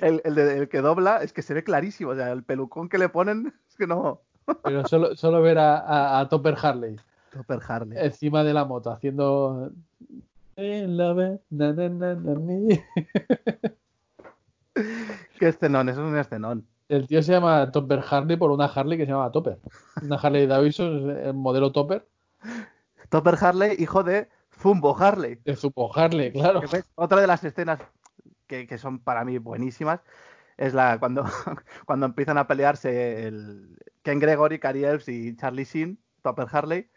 [0.00, 2.10] El, el de- el que dobla es que se ve clarísimo.
[2.10, 4.22] O sea, el pelucón que le ponen es que no.
[4.62, 6.96] Pero solo, solo ver a, a- a Topper Harley
[7.32, 7.98] Super Harley.
[7.98, 9.70] encima de la moto haciendo.
[10.56, 12.80] En la na, na, na, na, ni.
[15.38, 16.66] Qué escenón, eso es un escenón.
[16.88, 19.58] El tío se llama Topper Harley por una Harley que se llama Topper.
[20.02, 22.06] Una Harley Davidson, el modelo Topper,
[23.08, 24.28] Topper Harley, hijo de
[24.60, 25.40] Zumbo Harley.
[25.44, 26.60] de Zupo Harley, claro.
[26.94, 27.80] Otra de las escenas
[28.46, 30.00] que, que son para mí buenísimas
[30.56, 31.24] es la cuando,
[31.86, 36.90] cuando empiezan a pelearse el Ken Gregory, Cary Elves y Charlie Sheen, Topper Harley,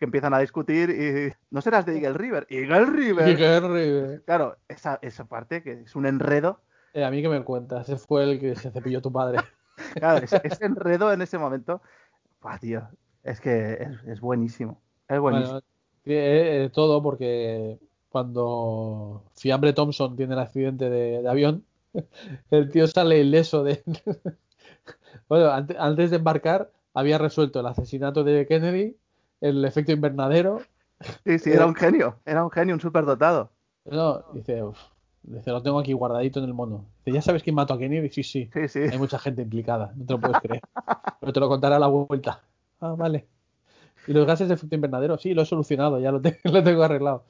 [0.00, 2.46] que empiezan a discutir y no serás de Eagle River.
[2.48, 3.38] Eagle River.
[3.38, 6.62] Y Harry, Claro, esa, esa parte que es un enredo.
[6.94, 9.38] eh, a mí que me cuentas, ese fue el que se cepilló tu padre.
[9.94, 11.82] Claro, ese, ese enredo en ese momento,
[12.42, 12.88] buah, tío,
[13.24, 14.80] es que es, es buenísimo.
[15.06, 15.60] Es buenísimo.
[15.60, 15.64] Bueno,
[16.06, 21.64] eh, eh, todo porque cuando Fiambre Thompson tiene el accidente de, de avión,
[22.50, 23.82] el tío sale ileso de...
[25.28, 28.96] bueno, ante- antes de embarcar había resuelto el asesinato de Kennedy,
[29.40, 30.60] el efecto invernadero.
[31.24, 33.50] sí, sí, era un genio, era un genio, un superdotado.
[33.84, 34.78] No, dice, "Uf",
[35.22, 36.84] dice, lo tengo aquí guardadito en el mono.
[36.98, 38.10] Dice, ¿ya sabes quién mató a Kennedy?
[38.10, 38.50] Sí, sí.
[38.52, 38.80] Sí, sí.
[38.80, 40.62] Hay mucha gente implicada, no te lo puedes creer.
[41.20, 42.42] Pero te lo contaré a la vuelta.
[42.80, 43.26] Ah, vale.
[44.06, 45.18] ¿Y los gases de efecto invernadero?
[45.18, 47.24] Sí, lo he solucionado, ya lo, te- lo tengo arreglado.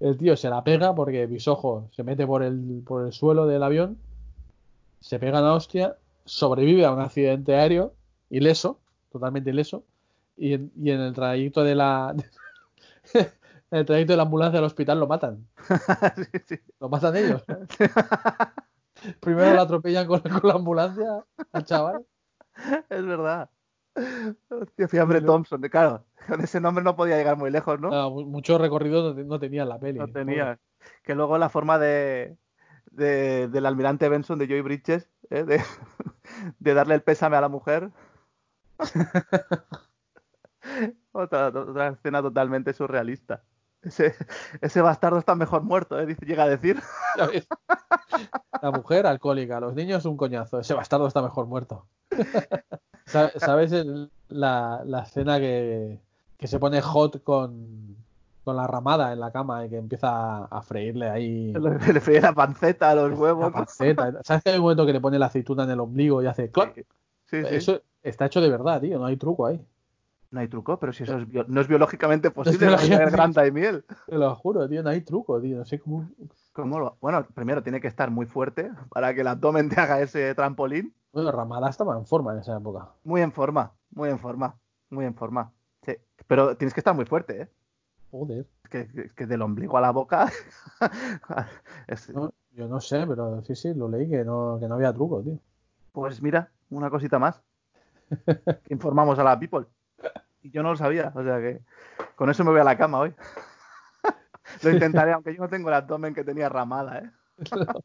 [0.00, 3.62] El tío se la pega porque Bisojo se mete por el, por el suelo del
[3.62, 3.98] avión,
[5.00, 7.94] se pega una hostia, sobrevive a un accidente aéreo,
[8.30, 8.80] ileso,
[9.10, 9.84] totalmente ileso,
[10.38, 12.14] y en, y en el trayecto de la
[13.14, 13.26] en
[13.78, 15.46] el trayecto de la ambulancia al hospital lo matan.
[16.32, 16.58] Sí, sí.
[16.80, 17.42] Lo matan ellos.
[19.20, 22.04] Primero lo atropellan con, con la ambulancia al chaval.
[22.88, 23.48] Es verdad.
[24.48, 27.92] Hostia, Fiambre Thompson, claro, con ese nombre no podía llegar muy lejos, ¿no?
[27.92, 29.98] Ah, mu- mucho recorrido no, no tenía en la peli.
[29.98, 30.58] No tenía.
[31.02, 32.36] Que luego la forma de,
[32.92, 35.42] de- del almirante Benson de Joy Bridges, ¿eh?
[35.44, 35.60] de,
[36.58, 37.90] de darle el pésame a la mujer.
[41.24, 43.42] Otra, otra escena totalmente surrealista.
[43.82, 44.14] Ese,
[44.60, 46.16] ese bastardo está mejor muerto, ¿eh?
[46.26, 46.80] Llega a decir.
[48.62, 50.58] La mujer alcohólica, los niños un coñazo.
[50.60, 51.86] Ese bastardo está mejor muerto.
[53.06, 55.98] Sa- ¿Sabes el- la, la escena que,
[56.36, 57.96] que se pone hot con,
[58.44, 62.20] con la ramada en la cama y que empieza a, freírle ahí Le, le freía
[62.20, 63.52] la panceta a los la huevos.
[63.52, 64.22] panceta?
[64.24, 66.50] ¿Sabes que hay un momento que le pone la aceituna en el ombligo y hace?
[67.26, 67.54] Sí, sí.
[67.54, 68.98] Eso está hecho de verdad, tío.
[68.98, 69.60] No hay truco ahí.
[70.30, 72.76] No hay truco, pero si eso es bio- no es biológicamente posible, no
[73.10, 73.84] granta y miel.
[74.06, 74.82] Te lo juro, tío.
[74.82, 75.56] No hay truco, tío.
[75.58, 76.08] No sé cómo.
[76.52, 80.00] ¿Cómo lo- Bueno, primero tiene que estar muy fuerte para que el abdomen te haga
[80.00, 80.94] ese trampolín.
[81.12, 82.90] Bueno, Ramada estaba en forma en esa época.
[83.04, 84.58] Muy en forma, muy en forma,
[84.90, 85.52] muy en forma.
[85.82, 87.48] Sí, pero tienes que estar muy fuerte, ¿eh?
[88.10, 88.46] Joder.
[88.64, 90.30] Es que, es que del ombligo a la boca.
[91.86, 94.92] es- No, yo no sé, pero sí, sí, lo leí que no, que no había
[94.92, 95.38] truco, tío.
[95.92, 97.42] Pues mira, una cosita más.
[98.68, 99.66] Informamos a la people.
[100.48, 101.60] Y yo no lo sabía, o sea que
[102.16, 103.14] con eso me voy a la cama hoy.
[104.62, 107.10] lo intentaré, aunque yo no tengo el abdomen que tenía ramada, ¿eh?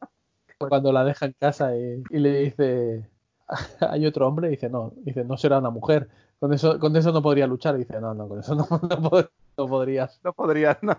[0.58, 3.10] Cuando la deja en casa y, y le dice,
[3.80, 6.08] hay otro hombre, dice, no, dice, no será una mujer.
[6.40, 7.76] Con eso, con eso no podría luchar.
[7.76, 10.20] Dice, no, no, con eso no, no, pod- no podrías.
[10.24, 10.96] No podrías, no.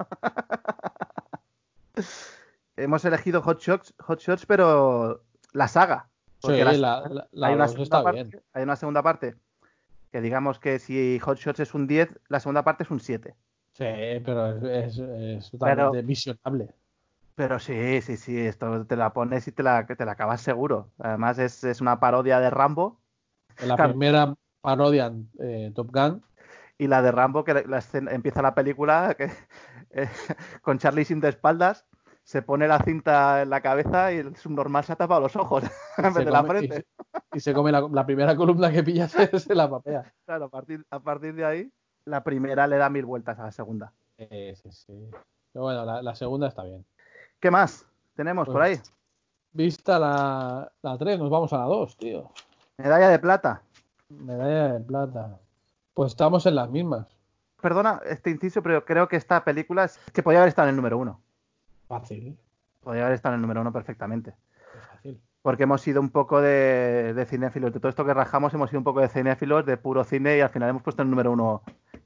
[2.77, 5.23] Hemos elegido Hot Shots, Hot Shots, pero
[5.53, 6.09] la saga.
[6.39, 9.35] Sí, la- la, la, hay, una segunda parte, hay una segunda parte
[10.15, 13.35] que digamos que si Hot Shots es un 10, la segunda parte es un 7.
[13.73, 13.83] Sí,
[14.23, 16.69] pero es, es, es totalmente Pero- visionable.
[17.35, 20.89] Pero sí, sí, sí, esto te la pones y te la, te la acabas seguro.
[20.99, 23.01] Además es, es una parodia de Rambo
[23.65, 26.23] la primera parodia eh, Top Gun,
[26.77, 29.25] y la de Rambo que la- la escena- empieza la película que,
[29.89, 30.07] eh,
[30.61, 31.85] con Charlie sin de espaldas,
[32.25, 35.63] se pone la cinta en la cabeza y el subnormal se ha tapado los ojos
[35.97, 36.75] en vez de la y, frente.
[36.75, 36.85] se-
[37.33, 40.11] y se come la, la primera columna que pillas se la papea.
[40.25, 41.71] Claro, a partir, a partir de ahí,
[42.05, 43.93] la primera le da mil vueltas a la segunda.
[44.17, 45.09] Sí, sí, sí.
[45.53, 46.83] Pero bueno, la, la segunda está bien.
[47.39, 47.85] ¿Qué más
[48.15, 48.75] tenemos por ahí?
[48.75, 48.91] Pues-
[49.53, 52.29] Vista la, la 3, nos vamos a la 2, tío.
[52.77, 53.61] Medalla de plata.
[54.09, 55.39] Medalla de plata.
[55.93, 57.07] Pues estamos en las mismas.
[57.61, 60.75] Perdona este inciso, pero creo que esta película es que podría haber estado en el
[60.75, 61.21] número uno.
[61.87, 62.37] Fácil.
[62.81, 64.31] Podría haber estado en el número uno perfectamente.
[64.77, 65.21] es fácil.
[65.41, 67.71] Porque hemos sido un poco de, de cinéfilos.
[67.73, 70.41] De todo esto que rajamos, hemos sido un poco de cinéfilos, de puro cine, y
[70.41, 71.61] al final hemos puesto el número uno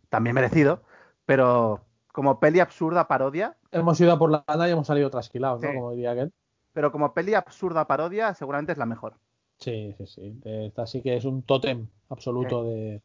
[0.09, 0.81] también merecido.
[1.25, 5.61] Pero como peli absurda parodia, Hemos ido a por la lana y hemos salido trasquilados,
[5.61, 5.73] ¿no?
[5.73, 6.33] Como diría aquel.
[6.73, 9.13] pero como peli absurda parodia, seguramente es la mejor.
[9.57, 10.41] Sí, sí, sí.
[10.43, 13.01] Esta sí que es un tótem absoluto de.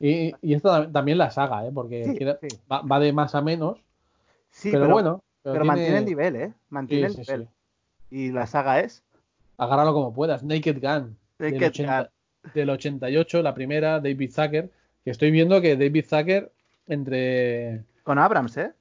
[0.00, 1.70] Y, y esta tam- también la saga, ¿eh?
[1.74, 2.48] Porque Sí.
[2.70, 3.78] Va, va de más a menos.
[4.50, 5.22] Sí, pero, bueno.
[5.52, 6.52] Pero tiene- mantiene el nivel, ¿eh?
[6.70, 7.48] Mantiene Sí, el sí, nivel.
[7.48, 8.16] sí.
[8.16, 9.02] Y la saga es
[9.56, 10.42] Agárralo como puedas.
[10.44, 11.16] Naked Gun.
[11.38, 12.10] del, Naked 80
[12.54, 14.70] del 88, la primera, David Zucker.
[15.04, 16.52] Que estoy viendo que David Zucker,
[16.86, 17.84] entre.
[18.02, 18.72] con Abrams, ¿eh?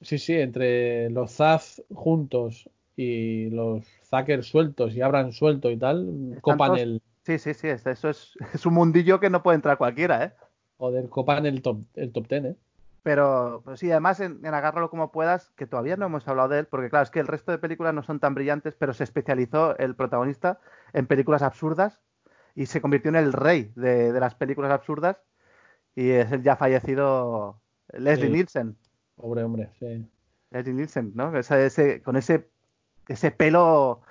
[0.00, 6.38] Sí, sí, entre los Zaz juntos y los Zucker sueltos y Abran suelto y tal,
[6.40, 7.02] copan todos- el.
[7.24, 7.68] Sí, sí, sí.
[7.68, 10.32] es- Eso es, es un mundillo que no puede entrar cualquiera, ¿eh?
[10.78, 12.56] Joder, copan el top, el top 10, ¿eh?
[13.08, 16.58] Pero, pues sí, además en, en Agárralo como puedas, que todavía no hemos hablado de
[16.58, 19.02] él, porque claro, es que el resto de películas no son tan brillantes, pero se
[19.04, 20.60] especializó el protagonista
[20.92, 22.02] en películas absurdas
[22.54, 25.22] y se convirtió en el rey de, de las películas absurdas
[25.96, 27.58] y es el ya fallecido
[27.94, 28.32] Leslie Sí.
[28.34, 28.76] Nielsen.
[29.16, 30.06] Pobre hombre, sí.
[30.50, 31.34] Leslie Nielsen, ¿no?
[31.34, 32.50] Ese- ese- con ese,
[33.08, 34.02] ese pelo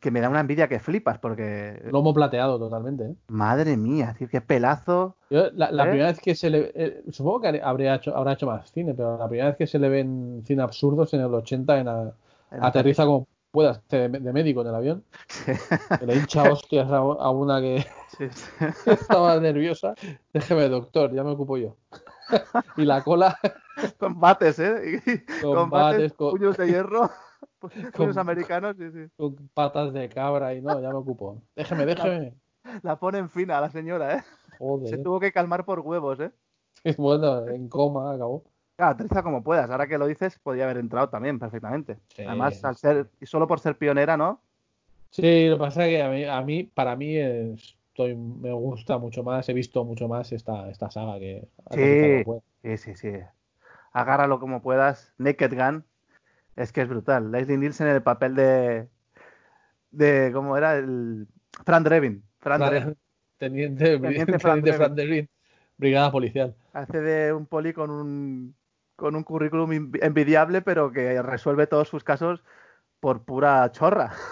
[0.00, 3.14] que me da una envidia que flipas, porque Lomo plateado totalmente, ¿eh?
[3.28, 5.16] madre mía, tío, qué pelazo.
[5.30, 5.88] Yo, la, la ¿Eh?
[5.88, 6.72] primera vez que se le.
[6.74, 9.78] eh, supongo que habría hecho, habrá hecho más cine, pero la primera vez que se
[9.78, 12.12] le ven cine absurdos en el 80 en a-
[12.60, 15.04] aterriza como puedas, de, de médico en el avión.
[15.98, 17.84] Que le hincha hostias a, a una que
[18.18, 18.50] Sí, sí.
[18.86, 19.94] estaba nerviosa.
[20.32, 21.76] Déjeme, doctor, ya me ocupo yo.
[22.76, 23.38] y la cola
[23.98, 25.02] Combates, ¿eh?
[25.40, 27.10] Combates combates, con- puños de hierro,
[27.58, 29.06] puños Con- americanos, sí, sí.
[29.16, 31.42] con patas de cabra y no, ya me ocupo.
[31.56, 32.34] Déjeme, déjeme.
[32.82, 34.22] La ponen fina a la señora, ¿eh?
[34.22, 35.02] Se Joder.
[35.02, 36.30] tuvo que calmar por huevos, ¿eh?
[36.96, 38.44] Bueno, en coma acabó.
[38.76, 39.68] Claro, aterriza como puedas.
[39.70, 41.98] Ahora que lo dices, podría haber entrado también perfectamente.
[42.14, 42.22] Sí.
[42.24, 44.40] Además, al ser, y solo por ser pionera, ¿no?
[45.10, 48.52] Sí, lo que pasa es que a mí, a mí para mí, es- estoy, me
[48.52, 51.48] gusta mucho más, he visto mucho más esta, esta saga que...
[51.72, 52.24] Sí.
[52.62, 53.12] Sí, sí, sí.
[53.92, 55.12] Agárralo como puedas.
[55.18, 55.84] Naked Gun.
[56.58, 57.30] Es que es brutal.
[57.30, 58.88] Leslie Nielsen en el papel de.
[59.92, 60.74] de ¿Cómo era?
[60.76, 61.28] El.
[61.64, 62.24] Fran Drebin.
[62.40, 62.70] Fran pueda.
[62.70, 62.96] Drebin.
[63.38, 65.10] Teniente, Teniente Fran Teniente Fran Drebin.
[65.10, 65.28] Drebin,
[65.76, 66.54] Brigada Policial.
[66.72, 68.56] Hace de un poli con un.
[68.96, 72.42] con un currículum envi- envidiable, pero que resuelve todos sus casos
[73.00, 74.12] por pura chorra.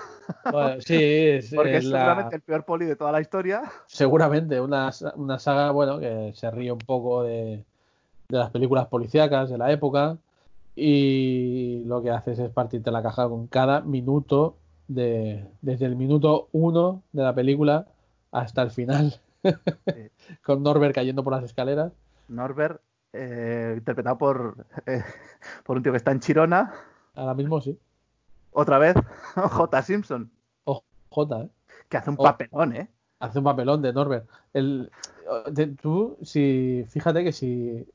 [0.51, 3.63] Bueno, sí, es, Porque es es la- seguramente el peor poli de toda la historia.
[3.87, 7.65] seguramente una, una saga, bueno, que se ríe un poco de,
[8.29, 10.19] de las películas policíacas de la época
[10.77, 14.57] y lo que haces es partirte la caja con cada minuto
[14.89, 17.87] de, desde el minuto uno de la película
[18.31, 19.19] hasta el final,
[20.45, 21.93] con Norbert cayendo por las escaleras.
[22.29, 22.81] Norbert,
[23.13, 24.67] eh, interpretado por.
[24.87, 25.03] eh,
[25.65, 26.73] por un tío que está en Chirona.
[27.15, 27.79] Ahora mismo sí.
[28.53, 28.95] Otra vez,
[29.35, 29.83] J.
[29.83, 30.31] Simpson.
[31.09, 31.49] J, ¿eh?
[31.89, 32.91] Que hace un papelón, ¿eh?
[33.21, 34.29] Hace un papelón de Norbert.
[34.53, 34.91] El,
[35.51, 37.87] de- tú, si, fíjate que si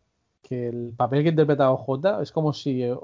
[0.51, 2.97] que el papel que interpreta J es como si eh,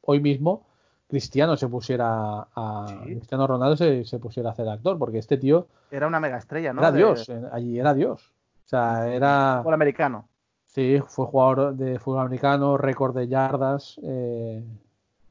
[0.00, 0.62] hoy mismo
[1.06, 2.96] Cristiano se pusiera a Sí.
[3.16, 6.72] Cristiano Ronaldo se, se pusiera a hacer actor, porque este tío Era una mega estrella,
[6.72, 6.80] ¿no?
[6.80, 8.32] era De Dios, allí era Dios.
[8.64, 10.26] O sea, era fútbol americano.
[10.66, 14.64] sí, fue jugador de fútbol americano, récord de yardas eh,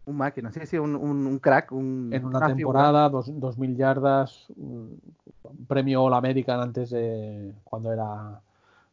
[0.05, 1.71] Un máquina, sí, sí, un, un- un crack.
[1.71, 5.01] Un, en una, temporada, dos, 2000 yardas, un
[5.67, 8.39] premio All American antes de cuando era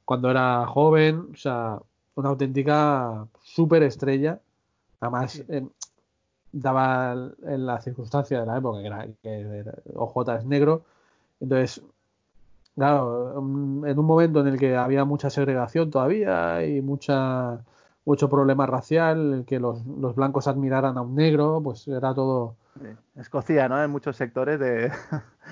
[0.06, 1.78] cuando era joven, o sea,
[2.20, 4.38] una auténtica super estrella.
[5.00, 5.44] Además, Sí.
[5.48, 5.66] eh,
[6.52, 10.82] daba en la circunstancia de la época que, era, que era- OJ es negro,
[11.40, 11.80] entonces,
[12.74, 17.60] claro, en un momento en el que había mucha segregación todavía y mucha
[18.06, 22.86] mucho problema racial, que los, los blancos admiraran a un negro, pues era todo Sí,
[23.16, 23.82] Escocia, ¿no?
[23.82, 24.90] En muchos sectores de.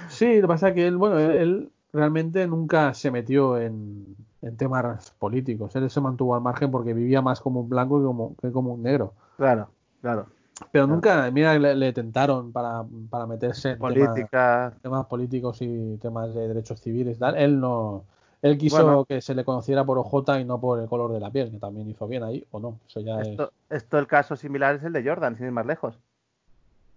[0.09, 4.16] Sí, lo que pasa es que él, bueno, él, él realmente nunca se metió en,
[4.42, 5.74] en temas políticos.
[5.77, 8.72] Él se mantuvo al margen porque vivía más como un blanco que como, que como
[8.74, 9.14] un negro.
[9.37, 9.70] claro,
[10.01, 10.27] claro.
[10.72, 10.94] Pero Claro.
[10.94, 14.74] nunca, mira, le, le tentaron para, para meterse en temas, Política.
[14.83, 17.37] temas políticos y temas de derechos civiles tal.
[17.37, 18.05] Él no,
[18.42, 19.05] él quiso Bueno.
[19.05, 21.59] que se le conociera por OJ y no por el color de la piel, que
[21.59, 22.81] también hizo bien ahí, o no.
[22.88, 25.98] Eso ya Esto, esto, el caso similar es el de Jordan, sin ir más lejos.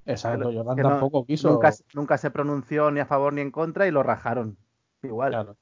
[0.06, 0.14] es.
[0.14, 1.52] Exacto, Jordan no- tampoco quiso.
[1.54, 4.58] Nunca, nunca se pronunció ni a favor ni en contra y lo rajaron.
[5.04, 5.32] Igual.
[5.32, 5.58] Claro,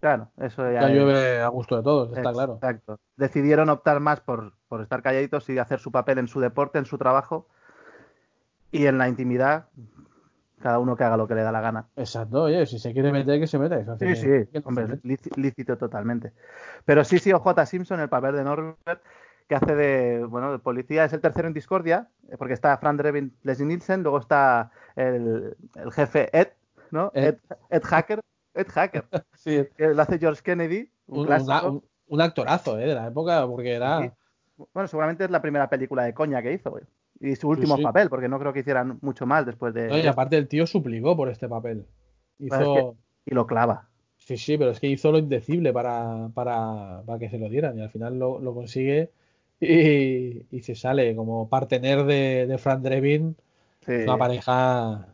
[0.00, 0.80] Claro, eso ya.
[0.82, 2.54] ya es- llueve a gusto de todos, está claro.
[2.54, 2.98] Exacto.
[3.16, 6.86] Decidieron optar más por, por estar calladitos y hacer su papel en su deporte, en
[6.86, 7.46] su trabajo.
[8.72, 9.66] Y en la intimidad,
[10.62, 11.86] cada uno que haga lo que le da la gana.
[11.96, 13.78] Exacto, oye, si se quiere meter, que se meta.
[13.78, 15.00] eso Sí, que- sí, que no se hombre,
[15.36, 16.32] lícito totalmente.
[16.84, 19.02] Pero sí, sí, OJ Simpson, el papel de Norbert,
[19.48, 22.96] que hace de, bueno, de policía, es el tercero en discordia, eh, porque está Fran
[22.96, 26.48] Drebin, Leslie Nielsen, luego está el, el jefe Ed,
[26.92, 27.10] ¿no?
[27.14, 27.34] Ed.
[27.34, 28.20] Ed, Ed Hacker,
[28.54, 31.50] Ed Hacker, Sí, que lo hace George Kennedy, un, un, clásico.
[31.52, 32.86] una- un- un actorazo, ¿eh?
[32.86, 34.02] De la época, porque era.
[34.02, 34.10] Sí.
[34.74, 36.84] Bueno, seguramente es la primera película de coña que hizo, güey.
[37.20, 37.82] Y su último sí.
[37.82, 39.88] papel, porque no creo que hicieran mucho más después de...
[39.88, 41.86] No, y aparte el tío suplicó por este papel.
[42.38, 42.56] Hizo.
[42.58, 43.88] Bueno, Y lo clava.
[44.16, 47.78] Sí, sí, pero es que hizo lo indecible para, para, para que se lo dieran
[47.78, 49.10] y al final lo, lo consigue
[49.60, 53.36] y, y se sale como partener de, de Fran Drebin,
[53.86, 53.92] Sí.
[54.04, 55.06] una pareja.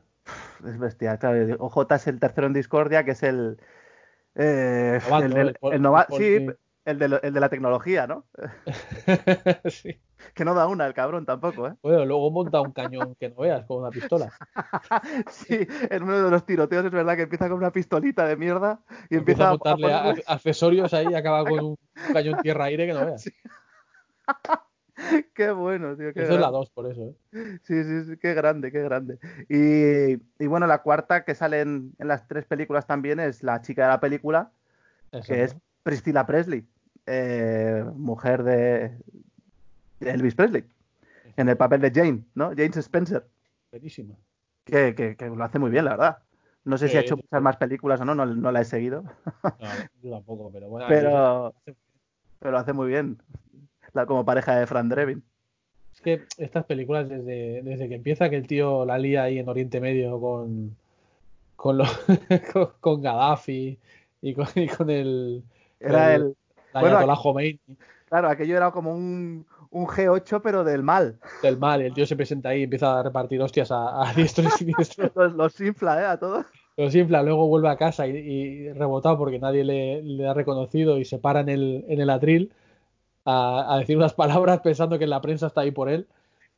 [0.64, 1.56] Es bestial, claro.
[1.58, 3.58] OJ es el tercero en discordia, que es el.
[4.34, 6.98] eh, el, del- el nova- sí, de, el
[7.34, 8.26] de la tecnología, ¿no?
[9.70, 10.00] Sí.
[10.34, 11.74] Que no da una el cabrón tampoco, ¿eh?
[11.82, 14.30] Bueno, luego monta un cañón que no veas con una pistola.
[15.30, 18.80] Sí, en uno de los tiroteos es verdad que empieza con una pistolita de mierda
[19.10, 21.76] y Empieza empieza, a montarle a- ponerle- a- accesorios ahí y acaba con un
[22.12, 23.30] cañón tierra-aire que no veas.
[25.34, 26.12] Qué bueno, tío.
[26.14, 26.58] Qué Eso es la grande.
[26.58, 27.02] 2, por eso.
[27.32, 27.58] ¿eh?
[27.62, 29.18] Sí, sí, sí, qué grande, qué grande.
[29.48, 33.60] Y, y bueno, la cuarta que sale en, en las tres películas también es la
[33.60, 34.50] chica de la película,
[35.12, 35.44] Eso, que ¿no?
[35.44, 36.66] es Priscilla Presley,
[37.06, 38.98] eh, mujer de
[40.00, 40.64] Elvis Presley,
[41.36, 42.50] en el papel de Jane, ¿no?
[42.56, 43.26] James Spencer,
[43.70, 44.14] Buenísima.
[44.64, 46.18] que, que- que lo hace muy bien, la verdad.
[46.64, 49.04] No sé si ha hecho muchas más películas o no, no, no la he seguido,
[49.60, 49.68] No,
[50.02, 50.86] yo tampoco, pero bueno.
[50.88, 51.54] pero,
[52.40, 53.18] pero lo hace muy bien,
[54.04, 55.22] como pareja de Fran Drebin.
[55.94, 59.48] Es que estas películas, desde, desde que empieza que el tío la lía ahí en
[59.48, 60.76] Oriente Medio con,
[61.56, 61.88] con, los,
[62.52, 63.78] con, con Gaddafi
[64.20, 65.42] y con, y con el,
[65.80, 66.34] Era el-
[66.74, 67.58] bueno, Khomeini
[68.08, 71.18] claro, aquello era como un, un G8, pero del mal.
[71.42, 71.80] del mal.
[71.80, 74.50] y El tío se presenta ahí y empieza a repartir hostias a, a diestro y
[74.50, 75.10] siniestro.
[75.16, 76.04] Los, los infla, ¿eh?
[76.04, 76.44] A todos.
[76.76, 80.98] Pero simple, luego vuelve a casa y, y rebotado porque nadie le, le ha reconocido
[80.98, 82.52] y se para en el, en el atril
[83.26, 86.06] a, a decir unas palabras pensando que la prensa está ahí por él.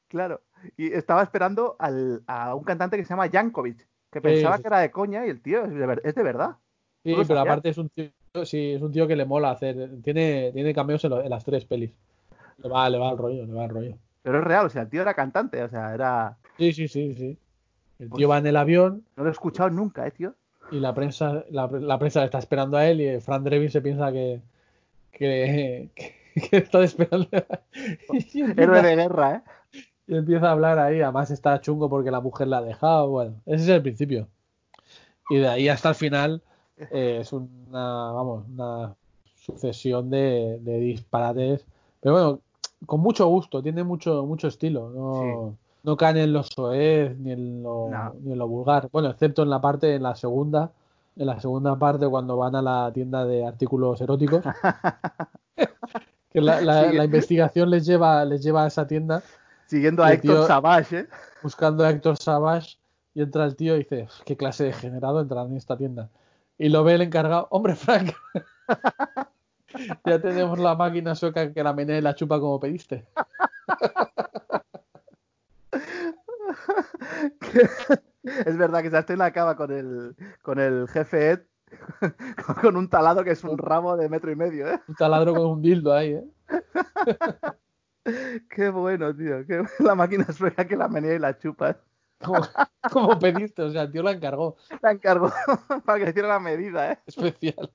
[0.09, 0.41] Claro.
[0.77, 4.69] Y estaba esperando al- a un cantante que se llama Jankovic, que pensaba sí, que
[4.69, 6.57] era de coña y el tío es de, ver- es de verdad.
[7.05, 7.43] Sí, ¿Tú lo pero sabías?
[7.53, 8.11] aparte es un tío,
[8.45, 11.45] sí, es un tío que le mola hacer, tiene, tiene cameos en, lo- en las
[11.45, 11.93] tres pelis.
[12.63, 13.97] Le va, le va al rollo, le va al rollo.
[14.23, 16.37] Pero es real, o sea, el tío era cantante, o sea, era...
[16.59, 17.39] Sí, sí, sí, sí.
[18.01, 20.35] El Pues- tío va en el avión No lo he escuchado nunca, ¿eh, tío?
[20.71, 23.81] y la prensa, la, la prensa le está esperando a él y Fran Drebin se
[23.81, 24.41] piensa que,
[25.13, 26.15] que, que
[26.53, 27.29] está esperando.
[28.13, 29.81] y, Héroe de guerra, ¿eh?
[30.07, 31.01] y empieza a hablar ahí.
[31.01, 33.09] Además está chungo porque la mujer la ha dejado.
[33.09, 34.29] Bueno, ese es el principio.
[35.31, 36.43] Y de ahí hasta el final
[36.77, 38.95] eh, es una, vamos, una
[39.35, 41.67] sucesión de, de disparates.
[42.01, 42.41] Pero bueno,
[42.87, 44.91] con mucho gusto, tiene mucho, mucho estilo.
[44.91, 48.15] No, no caen en lo soez ni en lo, No.
[48.21, 48.89] ni en lo vulgar.
[48.93, 50.73] Bueno, excepto en la parte, en la segunda,
[51.17, 54.43] en la segunda parte cuando van a la tienda de artículos eróticos.
[56.31, 59.23] que la, la- la investigación les lleva, les lleva a esa tienda
[59.67, 61.09] Siguiendo a Héctor tío- Savage, ¿eh?
[61.43, 62.79] buscando a Héctor Savage
[63.15, 66.09] y entra el tío y dice, ¿qué clase de generado entra en esta tienda?
[66.57, 68.13] Y lo ve el encargado, hombre Frank,
[70.07, 73.07] ya tenemos la máquina sueca que la menea y la chupa como pediste.
[78.47, 81.41] es verdad que Sartén acaba con el, con el jefe Ed
[82.63, 84.81] con un talado que es un ramo de metro y medio, ¿eh?
[84.89, 86.25] Un taladro con un dildo ahí, ¿eh?
[88.51, 89.47] Qué bueno, tío.
[89.47, 91.77] Qué la máquina sueca que la menea y la chupa.
[92.23, 92.41] Como,
[92.91, 94.57] como pediste, o sea, el tío la encargó.
[94.83, 95.31] La encargó
[95.85, 96.99] para que hiciera la medida, ¿eh?
[97.07, 97.71] Especial.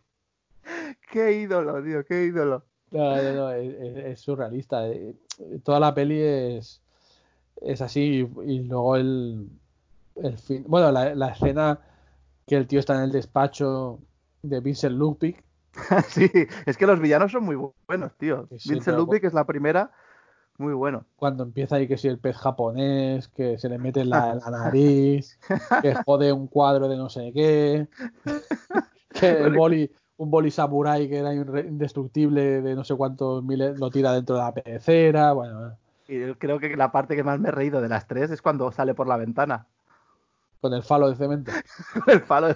[1.12, 2.64] Qué ídolo, tío, qué ídolo.
[2.92, 4.88] No, no, no, es, surrealista.
[4.88, 5.16] eh.
[5.64, 6.82] Toda la peli es,
[7.62, 9.50] es así y, y luego el,
[10.16, 10.64] el fin.
[10.68, 11.80] Bueno, la, la escena
[12.46, 14.00] que el tío está en el despacho
[14.42, 15.44] de Vincent Ludwig.
[16.10, 16.30] sí,
[16.66, 18.48] es que los villanos son muy bu- buenos, tío.
[18.58, 19.92] Sí, Vincent Ludwig es la primera,
[20.58, 21.06] muy bueno.
[21.16, 24.50] cuando empieza ahí que si el pez japonés, que se le mete en la, la
[24.52, 25.40] nariz,
[25.82, 27.88] que jode un cuadro de no sé qué,
[29.14, 33.90] que el boli, un boli samurai que era indestructible de no sé cuántos miles lo
[33.92, 35.78] tira dentro de la pecera, bueno,
[36.08, 38.42] Y yo creo que la parte que más me he reído de las tres es
[38.42, 39.68] cuando sale por la ventana.
[40.64, 41.52] Con el falo de cemento.
[42.08, 42.48] el palo.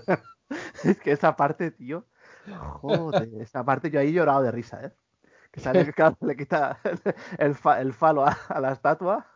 [0.85, 2.05] Es que esa parte, tío.
[2.79, 4.93] Joder, esa parte yo ahí he llorado de risa, ¿eh?
[5.51, 6.79] Que sale que claro, le quita
[7.37, 9.27] el, fa- el falo a, a la estatua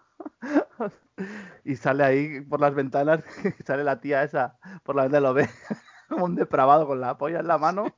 [1.66, 3.24] y sale ahí por las ventanas
[3.60, 5.50] y sale la tía esa por la ventana lo ve
[6.08, 7.94] como un depravado con la polla en la mano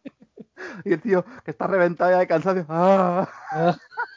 [0.86, 3.28] y el tío que está reventado ya de cansancio ¡ah!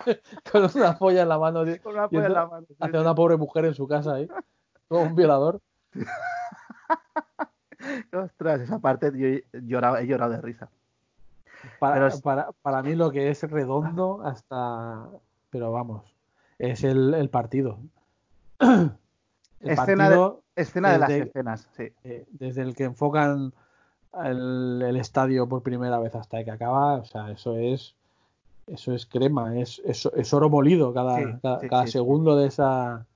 [0.53, 2.67] con una polla en la mano, tío, con una polla en la mano.
[2.81, 4.29] hacia una pobre mujer en su casa ahí,
[4.89, 5.61] como un violador.
[8.13, 10.69] Ostras, esa parte yo he llorado, he llorado de risa.
[11.79, 15.07] Para, es- para, para mí lo que es redondo hasta...
[15.51, 16.03] Pero vamos,
[16.59, 17.79] es el, el partido.
[19.59, 20.11] El Escena
[20.93, 21.89] de- las escenas, sí.
[22.05, 23.53] eh, desde el que enfocan
[24.23, 27.95] el, el estadio por primera vez hasta que acaba, o sea, eso es
[28.67, 31.17] eso es crema, es, es, es oro molido cada,
[31.61, 33.07] Sí, cada, sí, segundo de esa,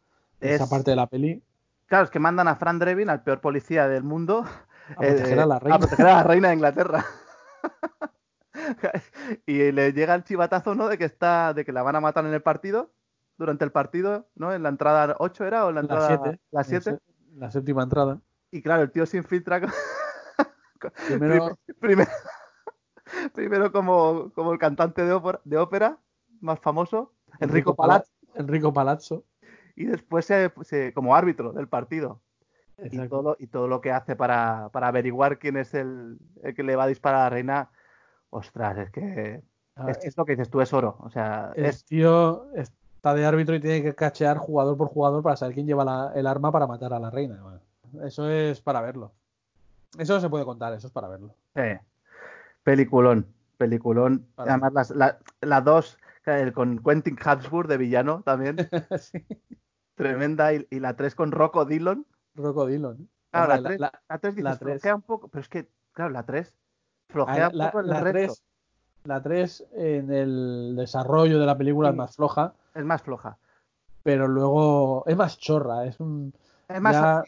[0.41, 1.43] de esa Es- parte de la peli.
[1.91, 4.45] Claro, es que mandan a Fran Drebin, al peor policía del mundo,
[4.97, 5.79] A proteger a la eh, reina.
[5.81, 7.05] proteger a la reina de Inglaterra.
[9.47, 10.89] y le llega el chivatazo, ¿no?
[10.89, 12.93] De que está, de que la van a matar en el partido,
[13.39, 14.53] durante el partido, ¿no?
[14.53, 16.41] En la entrada 8 era o en la La entrada 7.
[16.53, 16.99] la 7.
[17.37, 18.21] La séptima entrada.
[18.53, 19.71] Y claro, el tío se infiltra con-
[21.09, 22.11] Primero, prim- primero,
[23.35, 25.99] primero como, como el cantante de ópera, de ópera
[26.41, 29.25] más famoso, Enrico Palazzo, Enrico Palazzo.
[29.77, 32.21] Y después se- se- como árbitro del partido.
[32.83, 36.63] y todo, y todo lo que hace para, para averiguar quién es el, el que
[36.63, 37.69] le va a disparar a la reina,
[38.31, 39.43] ostras, es que
[39.77, 40.97] Ah, es, es lo que dices tú, es oro.
[41.01, 45.23] O sea, el es, tío está de árbitro y tiene que cachear jugador por jugador
[45.23, 47.39] para saber quién lleva la- el arma para matar a la reina.
[47.43, 47.61] Bueno,
[48.07, 49.13] eso es para verlo.
[49.99, 51.35] Eso no se puede contar, eso es para verlo.
[51.57, 51.81] eh,
[52.63, 53.27] peliculón,
[53.59, 54.27] peliculón.
[54.35, 58.57] Para- Además, las, la, la dos, el con Quentin Habsburg de villano también,
[58.99, 59.25] sí.
[59.95, 62.07] tremenda, y, y la tres con Rocco Dillon.
[62.35, 63.09] Rocco Dillon.
[63.31, 64.81] Claro, la, Hombre, tres, la- la tres dices, la tres.
[64.83, 66.55] flojea un poco, pero es que, claro, la tres
[67.09, 68.35] Ah, flojea un poco en la el resto.
[68.35, 68.43] 3,
[69.05, 71.93] la 3 en el desarrollo de la película Sí.
[71.93, 73.39] es más floja, Es más floja.
[74.03, 76.35] pero luego es más chorra, es un
[76.69, 77.23] Es más, ya-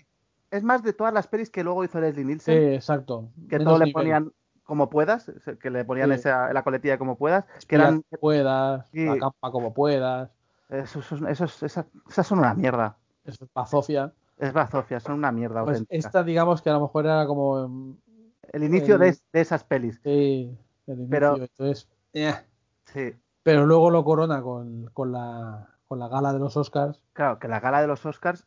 [0.50, 2.74] es más de todas las pelis que luego hizo Leslie sí, Nielsen.
[2.74, 3.30] exacto.
[3.48, 4.32] que todo le ponían
[4.64, 6.14] como puedas, que le ponían Sí.
[6.16, 9.04] esa, la coletilla como puedas, que eran como puedas, Sí.
[9.04, 10.30] la capa como puedas,
[10.68, 12.96] esos, esos- esos- esas, esas son una mierda.
[13.24, 14.12] eso es bazofia.
[14.38, 16.08] Es bazofia, son una mierda Pues auténtica.
[16.08, 17.96] esta digamos que a lo mejor era como mm,
[18.52, 20.00] El inicio el- de, de esas pelis.
[20.02, 20.56] sí,
[20.86, 22.34] el inicio, Pero- entonces eh,
[22.86, 23.14] Sí.
[23.42, 27.00] pero luego lo corona con, con la, con la gala de los Oscars.
[27.12, 28.46] Claro, que la gala de los Oscars,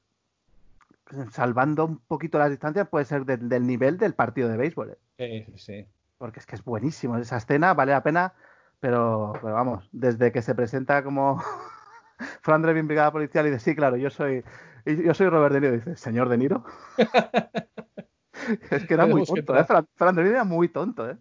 [1.31, 4.97] salvando un poquito las distancias, puede ser de- del nivel del partido de béisbol.
[5.17, 5.45] ¿eh?
[5.47, 5.87] Sí, sí.
[6.25, 7.17] Porque es que es buenísimo.
[7.17, 8.33] Esa escena vale la pena,
[8.79, 11.39] pero, pero vamos, desde que se presenta como
[12.41, 14.43] Fran Drebin, brigada policial, y dice, sí, claro, yo soy,
[14.87, 15.73] yo soy Robert De Niro.
[15.75, 16.65] Dice, ¿señor De Niro?
[18.71, 19.63] es que era muy tonto, ¿eh?
[19.65, 21.15] Fran, Fran era muy tonto, ¿eh?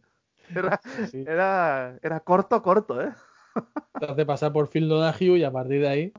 [0.55, 0.81] Era,
[1.11, 1.23] sí.
[1.29, 3.13] era, era corto, corto, ¿eh?
[4.01, 6.13] Te hace pasar por Phil Donahue y a partir de ahí.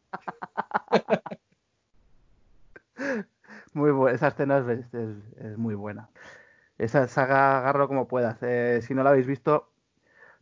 [3.73, 6.07] Muy buena, esa escena es, es- es muy buena.
[6.77, 8.37] Esa saga, agarro como puedas.
[8.41, 9.69] Eh, si no la habéis visto,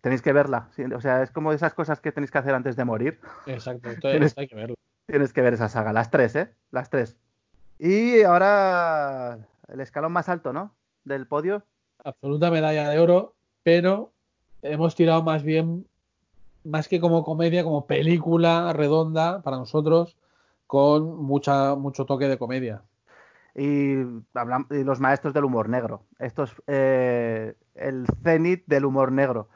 [0.01, 0.69] tenéis que verla.
[0.95, 3.19] O sea, es como esas cosas que tenéis que hacer antes de morir.
[3.45, 4.75] Exacto, Tienes- hay que verlo.
[5.05, 6.53] Tienes que ver esa saga, las tres, ¿eh?
[6.71, 7.17] Las tres.
[7.77, 10.73] Y ahora el escalón más alto, ¿no?
[11.03, 11.63] Del podio.
[12.03, 14.11] Absoluta medalla de oro, pero
[14.61, 15.85] hemos tirado más bien,
[16.63, 20.15] más que como comedia, como película redonda para nosotros,
[20.67, 22.81] con mucha, mucho toque de comedia.
[23.55, 23.97] Y,
[24.33, 26.05] los maestros del humor negro.
[26.19, 29.49] Esto es eh, el cenit del humor negro.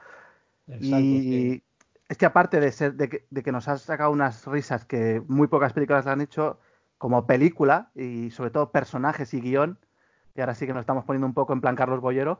[0.67, 1.63] Exacto, y sí.
[2.09, 5.21] es que aparte de ser de que, de que nos has sacado unas risas que
[5.27, 6.59] muy pocas películas la han hecho
[6.97, 9.79] como película y sobre todo personajes y guion
[10.35, 12.37] y ahora sí que nos estamos poniendo un poco en plan Carlos Boyero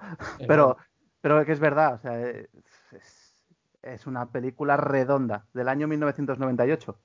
[0.47, 0.77] pero
[1.21, 2.47] pero que es verdad o sea es,
[2.91, 3.35] es-
[3.83, 6.97] es una película redonda del año 1998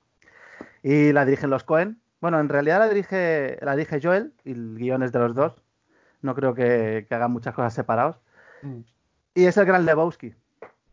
[0.81, 4.75] y la dirigen los Cohen bueno en realidad la dirige la dirige Joel y el
[4.77, 5.61] guion es de los dos
[6.21, 8.15] no creo que, que hagan muchas cosas separados
[8.63, 8.79] Mm.
[9.35, 10.33] y es el gran Lebowski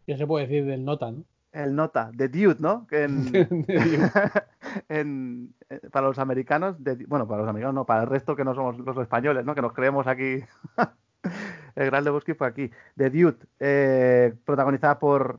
[0.06, 1.22] ¿Qué se puede decir del Nota, no?
[1.52, 2.86] el nota, de Dude, ¿no?
[2.88, 3.30] Que en,
[4.88, 8.44] en- eh, para los americanos, de- bueno, para los americanos no, para el resto que
[8.44, 9.54] no somos los españoles, ¿no?
[9.54, 10.42] Que nos creemos aquí.
[11.76, 12.70] el gran Lebowski fue aquí.
[12.96, 15.38] The Dude, eh, protagonizada por,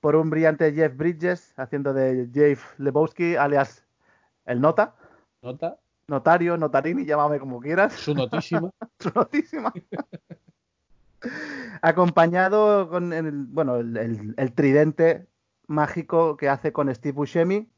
[0.00, 3.84] por un brillante Jeff Bridges, haciendo de Jeff Lebowski, alias
[4.46, 4.94] el nota,
[5.44, 5.76] Nota,
[6.08, 7.92] notario, notarini, llámame como quieras.
[7.92, 8.70] su notísima.
[8.98, 9.72] Su notísima.
[11.82, 15.26] Acompañado con el, bueno, el, el- el tridente
[15.66, 17.68] mágico que hace con Steve Buscemi,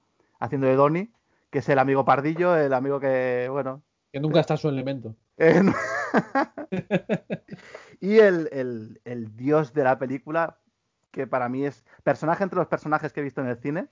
[0.41, 1.11] haciendo de Donnie,
[1.51, 3.83] que es el amigo pardillo, el amigo que, bueno.
[4.13, 5.15] que nunca está su elemento.
[5.39, 5.61] eh,
[8.01, 10.59] y el, el- el dios de la película,
[11.11, 13.89] que para mí es personaje entre los personajes que he visto en el cine,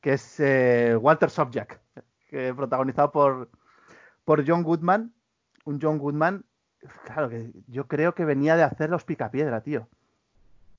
[0.00, 1.80] que es eh, Walter Sobchak,
[2.28, 3.48] que protagonizado por,
[4.24, 5.12] por John Goodman,
[5.64, 6.44] un John Goodman,
[7.04, 9.88] claro que yo creo que venía de hacer los Picapiedra, tío.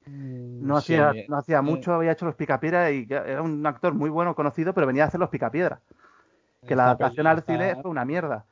[0.06, 3.93] No Sí, hacía, no hacía eh, mucho, había hecho los Picapiedra y era un actor
[3.93, 5.82] muy bueno, conocido, pero venía a hacer los Picapiedra.
[6.66, 8.45] Que la adaptación al cine fue una mierda.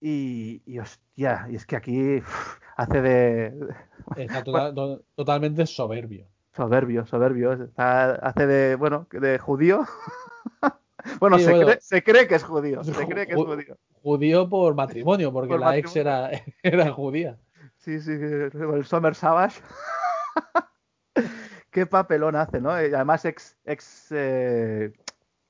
[0.00, 2.22] Y, y hostia, y es que aquí
[2.76, 3.54] hace de
[4.16, 6.26] está tota- to- totalmente soberbio.
[6.56, 7.52] soberbio, soberbio.
[7.52, 9.84] está- hace de, bueno, de judío.
[11.18, 11.66] bueno, Sí, se, bueno.
[11.66, 12.84] Cree, se cree que es judío.
[12.84, 13.76] Se cree que es ju- judío.
[14.02, 16.30] Judío por matrimonio, porque Por la ex era,
[16.62, 17.38] era judía.
[17.78, 19.60] Sí, sí, el Summer Savage.
[21.70, 22.70] Qué papelón hace, ¿no?
[22.80, 24.92] Y además ex, ex, eh,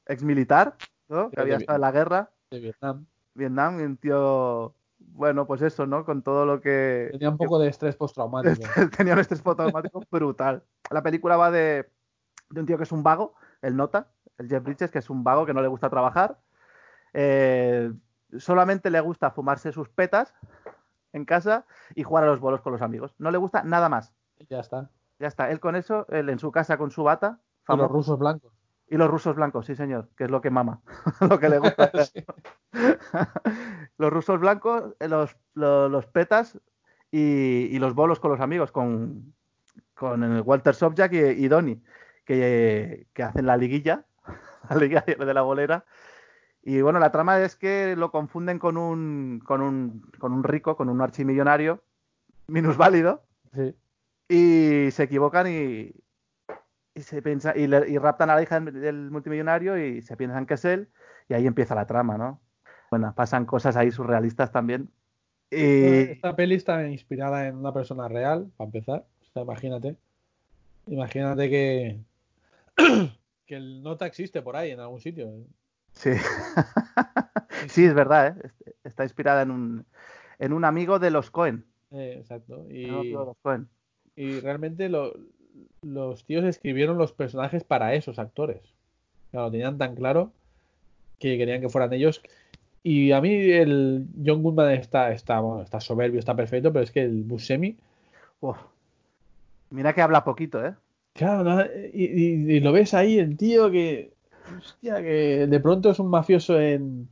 [0.07, 0.77] ex militar,
[1.09, 1.31] ¿no?
[1.31, 3.07] Que había estado en la guerra, de Vietnam.
[3.35, 6.05] Vietnam, un tío, bueno, pues eso, ¿no?
[6.05, 8.61] Con todo lo que Tenía un poco de estrés postraumático.
[8.97, 10.63] tenía un estrés postraumático brutal.
[10.91, 11.89] La película va de,
[12.51, 14.09] de un tío que es un vago, el nota,
[14.41, 16.39] el Jeff Bridges, que es un vago que no le gusta trabajar.
[17.13, 17.93] Eh,
[18.39, 20.35] solamente le gusta fumarse sus petas
[21.13, 23.15] en casa y jugar a los bolos con los amigos.
[23.19, 24.15] No le gusta nada más.
[24.49, 24.91] Ya está.
[25.19, 27.89] Ya está, él con eso, él en su casa con su bata, Y los famoso,
[27.89, 28.53] rusos blancos.
[28.89, 30.81] y los rusos blancos, sí señor, que es lo que mama,
[31.29, 31.93] lo que le gusta.
[33.99, 36.59] los rusos blancos, eh, los, los, los petas
[37.11, 39.35] y, y los bolos con los amigos, con,
[39.95, 41.83] con el Walter Sobchak y, y Donnie,
[42.25, 44.07] que, que hacen la liguilla,
[45.27, 45.85] de la bolera.
[46.63, 50.77] Y bueno, la trama es que lo confunden con un, con un, con un rico,
[50.77, 51.83] con un archimillonario,
[52.49, 53.23] minusválido,
[53.55, 53.75] Sí.
[54.29, 55.93] y se equivocan y,
[56.95, 60.17] y se piensa y, le- y raptan a la hija del, del multimillonario y se
[60.17, 60.89] piensan que es él
[61.29, 62.41] y ahí empieza la trama, ¿no?
[62.91, 64.91] Bueno, pasan cosas ahí surrealistas también.
[65.51, 69.05] Y Esta peli está inspirada en una persona real, para empezar.
[69.23, 69.97] O sea, imagínate.
[70.87, 72.01] Imagínate que,
[73.51, 75.29] que el nota existe por ahí en algún sitio.
[75.93, 76.11] sí,
[77.69, 78.43] sí es verdad, ¿eh?
[78.45, 79.87] Est- Está inspirada en un
[80.39, 81.65] en un amigo de los Cohen.
[81.91, 82.65] Eh, exacto.
[82.71, 83.69] Y, de los Cohen.
[84.15, 85.15] y realmente lo-
[85.83, 88.63] los tíos escribieron los personajes para esos actores.
[89.29, 90.31] O sea, lo tenían tan claro
[91.19, 92.23] que querían que fueran ellos.
[92.85, 96.93] Y a mí el John Goodman está, está, bueno, está soberbio, está perfecto, pero es
[96.93, 97.77] que el Buscemi,
[98.41, 98.57] Uf.
[99.71, 100.75] Mira que habla poquito, ¿eh?
[101.21, 101.63] Claro, ¿no?
[101.93, 104.15] y, y- y lo ves ahí, el tío que.
[104.59, 107.09] Hostia, que de pronto es un mafioso en.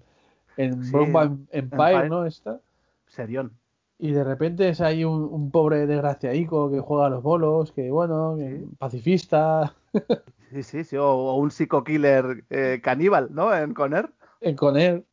[0.57, 2.09] En Sí, Empire, Empire.
[2.09, 2.25] ¿no?
[2.25, 2.59] Esta.
[3.07, 3.53] Serión.
[3.99, 7.91] Y de repente es ahí un, un pobre desgraciadico que juega a los bolos, que
[7.91, 8.67] bueno, que Sí.
[8.79, 9.75] pacifista.
[10.51, 10.97] Sí, sí, sí.
[10.97, 13.55] O, o un psico-killer eh, caníbal, ¿no?
[13.55, 14.09] En Conner.
[14.41, 15.05] en con él.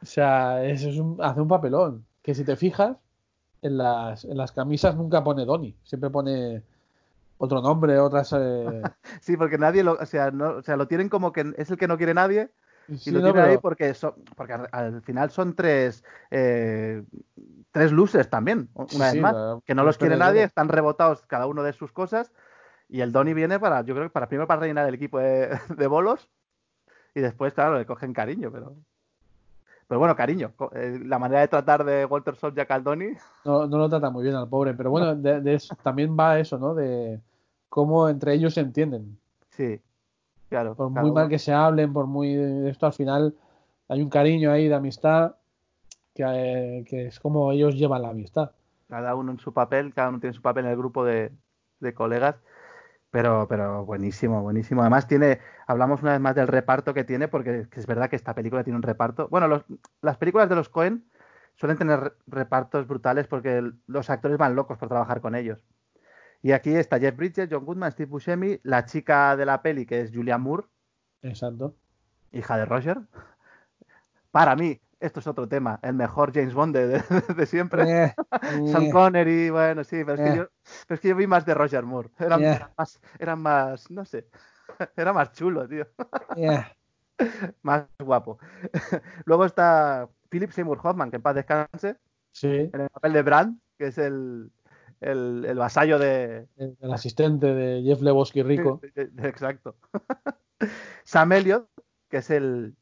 [0.00, 2.04] O sea, eso es un, hace un papelón.
[2.22, 2.96] Que si te fijas,
[3.62, 5.74] en las, en las camisas nunca pone Donny.
[5.82, 6.62] Siempre pone
[7.38, 8.32] otro nombre, otras.
[8.38, 8.82] eh,
[9.20, 11.76] Sí, porque nadie lo, o sea, no, o sea, lo tienen como que es el
[11.76, 12.50] que no quiere nadie
[12.88, 17.02] y lo no, tienen ahí pero- porque son, porque al, al final son tres eh,
[17.72, 20.68] tres luces también, una Sí, vez sí, más, la- que no los quiere nadie, están
[20.68, 22.32] rebotados cada uno de sus cosas
[22.88, 25.50] y el Donny viene para, yo creo que para primero para rellenar el equipo de,
[25.76, 26.30] de bolos
[27.14, 28.76] y después, claro, le cogen cariño, pero
[29.88, 33.12] pero bueno, cariño, eh, la manera de tratar de Walter Sobchak al Donny,
[33.44, 34.74] no, no lo trata muy bien al pobre.
[34.74, 36.74] Pero bueno, de, de eso- también va eso, ¿no?
[36.74, 37.20] De
[37.68, 39.18] cómo entre ellos se entienden.
[39.50, 39.80] sí,
[40.48, 42.34] claro, Por muy mal que se hablen, por muy
[42.68, 43.34] esto, al final
[43.88, 45.36] hay un cariño ahí de amistad
[46.14, 48.52] que, eh, que es como ellos llevan la amistad.
[48.88, 51.32] cada uno en su papel, cada uno tiene su papel en el grupo de,
[51.80, 52.36] de colegas,
[53.16, 54.82] pero, pero buenísimo, buenísimo.
[54.82, 58.34] Además tiene, hablamos una vez más del reparto que tiene, porque es verdad que esta
[58.34, 59.26] película tiene un reparto.
[59.30, 59.64] Bueno, los-
[60.02, 61.06] las películas de los Cohen
[61.54, 65.64] suelen tener re- repartos brutales porque el- los actores van locos por trabajar con ellos.
[66.42, 70.02] Y aquí está Jeff Bridges, John Goodman, Steve Buscemi, la chica de la peli que
[70.02, 70.64] es Julia Moore,
[71.22, 71.74] Exacto.
[72.32, 72.98] hija de Roger.
[74.30, 78.04] Para mí, esto es otro tema, el mejor James Bond de, de- de siempre.
[78.04, 78.14] Eh,
[78.66, 78.90] Sean eh.
[78.90, 80.36] Connery, bueno, sí, pero es, que Eh.
[80.36, 80.48] yo,
[80.86, 82.10] pero es que yo vi más de Roger Moore.
[82.18, 82.70] Yeah.
[83.18, 84.28] eran más, no sé,
[84.96, 85.86] era más chulo, tío,
[86.36, 86.72] Yeah.
[87.62, 88.38] más guapo.
[89.24, 91.96] Luego está Philip Seymour Hoffman, que en paz descanse,
[92.32, 94.50] Sí, en el papel de Brand, que es el,
[95.00, 96.46] el, el vasallo de...
[96.56, 98.80] el, el asistente de Jeff Lebowski rico.
[99.22, 99.76] Exacto.
[101.04, 101.66] Sam Elliott,
[102.10, 102.76] que es el...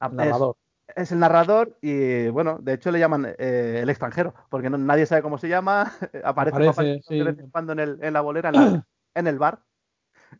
[0.00, 0.56] narrador.
[0.96, 5.06] Es, el narrador y, bueno, de hecho le llaman eh, el extranjero, porque no- nadie
[5.06, 5.92] sabe cómo se llama,
[6.24, 9.38] aparece, Aparece, de vez en cuando en, el, en la bolera, en, la- en el
[9.38, 9.60] bar,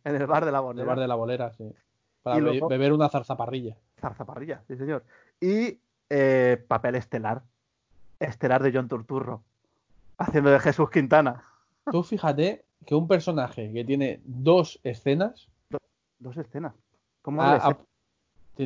[0.05, 0.86] en el bar de la El bolera.
[0.88, 1.72] bar de la bolera, sí.
[2.22, 3.76] Para Y be- luego- beber una zarzaparrilla.
[4.01, 5.05] Zarzaparrilla, sí señor.
[5.40, 5.78] Y
[6.11, 7.42] eh, papel estelar,
[8.18, 9.42] estelar de John Turturro,
[10.18, 11.44] haciendo de Jesús Quintana.
[11.90, 15.48] Tú fíjate que un personaje que tiene dos escenas,
[16.18, 16.74] Dos escenas.
[17.22, 17.70] ¿Cómo ah, debe ser?
[17.70, 17.84] ah, ti-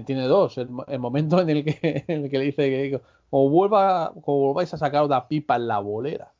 [0.03, 0.59] tiene dos.
[0.59, 4.13] El, mo- el momento en el que, en el que le dice que como, vuelva,
[4.23, 6.33] como volváis a sacar una pipa en la bolera.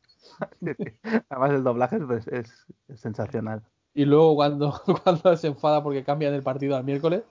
[1.29, 3.63] Además el doblaje es, es- es sensacional.
[3.95, 7.23] Y luego cuando, cuando se enfada porque cambian el partido al miércoles,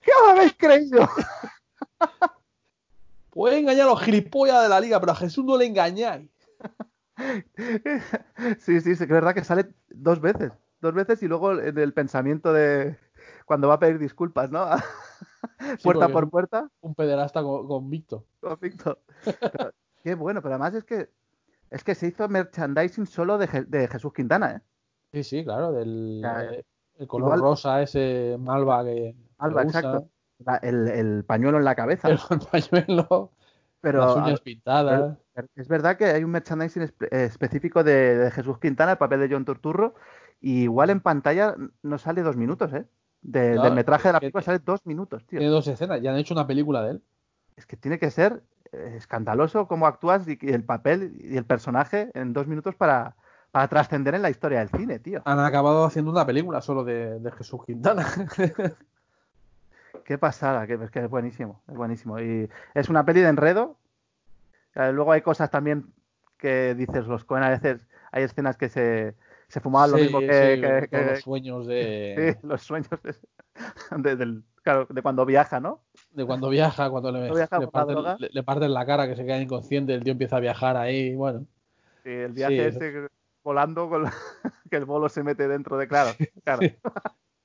[0.00, 1.08] ¿Qué os habéis creído?
[3.30, 6.30] puede engañar a los gilipollas de la liga, pero a Jesús no le engañáis.
[8.60, 10.52] Sí, sí, sí, es verdad que sale dos veces.
[10.80, 12.96] Dos veces y luego en el pensamiento de
[13.46, 14.66] cuando va a pedir disculpas, ¿no?
[15.82, 16.68] puerta por puerta.
[16.82, 18.26] Un pederasta con- convicto.
[18.40, 18.98] Convicto.
[19.24, 19.72] Pero,
[20.02, 21.08] qué bueno, pero además es que
[21.70, 24.60] es que se hizo merchandising solo de, Je- de Jesús Quintana, ¿eh?
[25.12, 26.64] Sí, sí, claro, del eh,
[26.98, 30.08] el color igual- rosa, ese malva que, usa, exacto.
[30.38, 32.08] La- el, el pañuelo en la cabeza.
[32.08, 32.18] el
[32.52, 33.32] pañuelo,
[33.80, 35.16] pero las uñas pintadas.
[35.32, 39.20] pero es verdad que hay un merchandising espe- específico de, de Jesús Quintana, el papel
[39.20, 39.94] de John Turturro,
[40.40, 42.84] y igual en pantalla no sale dos minutos, ¿eh?
[43.28, 45.38] De- Claro, del metraje de la película sale dos minutos, tío.
[45.40, 47.02] Tiene dos escenas, ya han hecho una película de él.
[47.56, 51.44] Es que tiene que ser eh, escandaloso cómo actúas y, y el papel y el
[51.44, 53.16] personaje en dos minutos para,
[53.50, 55.22] para trascender en la historia del cine, tío.
[55.24, 58.06] Han acabado haciendo una película solo de, de Jesús Quintana.
[60.04, 62.20] Qué pasada, que, es que es buenísimo, es buenísimo.
[62.20, 63.76] Y es una peli de enredo.
[64.76, 65.86] Eh, luego hay cosas también
[66.38, 69.14] que dices, los Coen a veces hay escenas que se,
[69.48, 72.62] se fumaban lo Sí, mismo que, sí, que- todos que- los sueños de, sí, los
[72.62, 73.14] sueños de,
[73.98, 75.80] de- del, claro, de cuando viaja, ¿no?
[76.10, 79.24] de cuando viaja, cuando le, viaja le parten, le- le parten la cara, que se
[79.24, 81.46] queda inconsciente, el tío empieza a viajar ahí, bueno.
[82.04, 82.76] Y el viaje Sí.
[82.76, 83.08] ese
[83.44, 84.12] volando, con la-
[84.70, 86.10] que el bolo se mete dentro de, claro,
[86.44, 86.62] claro.
[86.62, 86.74] Sí.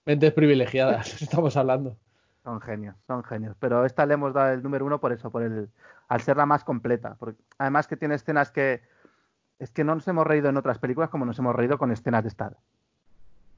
[0.06, 1.96] Mentes privilegiadas, estamos hablando.
[2.44, 3.56] Son genios, son genios.
[3.60, 5.70] Pero esta le hemos dado el número uno por eso, por el,
[6.08, 7.16] al ser la más completa.
[7.20, 8.82] Porque además que tiene escenas que
[9.62, 12.24] es que no nos hemos reído en otras películas como nos hemos reído con escenas
[12.24, 12.58] de estar.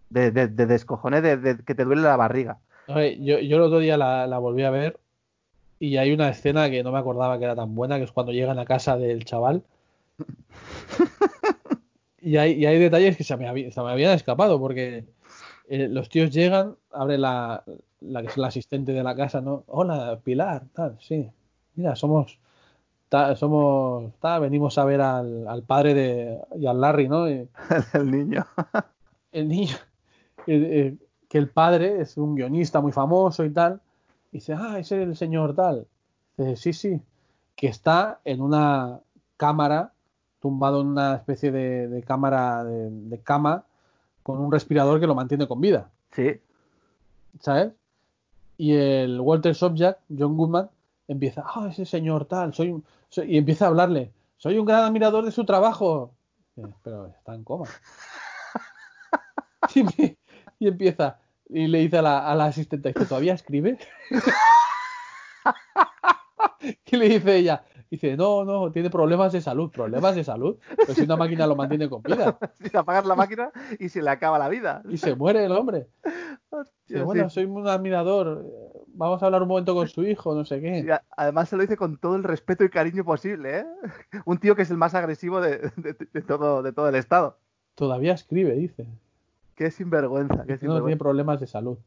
[0.09, 2.59] De, de, de descojone, de, de que te duele la barriga.
[2.87, 4.99] Oye, yo, yo el otro día la, la volví a ver
[5.79, 8.31] y hay una escena que no me acordaba que era tan buena, que es cuando
[8.31, 9.63] llegan a casa del chaval.
[12.21, 15.03] Y hay, y hay detalles que se me, habí- se me habían escapado, porque
[15.67, 17.65] eh, los tíos llegan, abre la,
[17.99, 19.65] la que es la asistente de la casa, ¿no?
[19.67, 21.29] Hola, Pilar, tal, sí.
[21.75, 22.39] Mira, somos
[23.13, 27.29] ta- somos, ta, venimos a ver al, al padre de, y al Larry, ¿no?
[27.29, 27.47] Y
[27.93, 28.43] El niño.
[29.31, 29.75] el niño,
[30.47, 30.99] el- el-
[31.29, 33.81] que el padre es un guionista muy famoso y tal.
[34.31, 35.85] Y dice, ah, ese es el señor tal.
[36.37, 37.01] Dice, sí, sí,
[37.55, 38.99] que está en una
[39.37, 39.91] cámara,
[40.39, 43.63] tumbado en una especie de, de cámara de, de cama
[44.23, 45.89] con un respirador que lo mantiene con vida.
[46.13, 46.39] Sí.
[47.41, 47.73] ¿sabes?
[48.57, 50.67] Y el Walter Sobchak, John Goodman,
[51.13, 55.25] empieza, ah, ese señor tal, soy, soy-", y empieza a hablarle, soy un gran admirador
[55.25, 56.13] de su trabajo.
[56.83, 57.65] Pero está en coma.
[59.75, 60.17] y, me-
[60.59, 63.77] y empieza, y le dice a la, a la asistente, ¿que todavía escribe?
[66.85, 70.57] y le dice ella, dice, no, no, tiene problemas de salud, problemas de salud.
[70.75, 72.37] Pero si una máquina lo mantiene con vida.
[72.59, 74.81] Si apagas la máquina y se le acaba la vida.
[74.89, 75.87] Y se muere el hombre.
[76.49, 77.35] Hostia, bueno, sí.
[77.35, 78.45] soy un admirador.
[78.95, 80.91] Vamos a hablar un momento con su hijo, no sé qué.
[80.91, 83.65] a- además se lo dice con todo el respeto y cariño posible, ¿eh?
[84.25, 87.37] Un tío que es el más agresivo de, de- de todo, de todo el estado.
[87.75, 88.85] Todavía escribe, dice.
[89.55, 90.99] Qué sinvergüenza, qué Que no tiene sinvergüenza.
[90.99, 91.77] problemas de salud.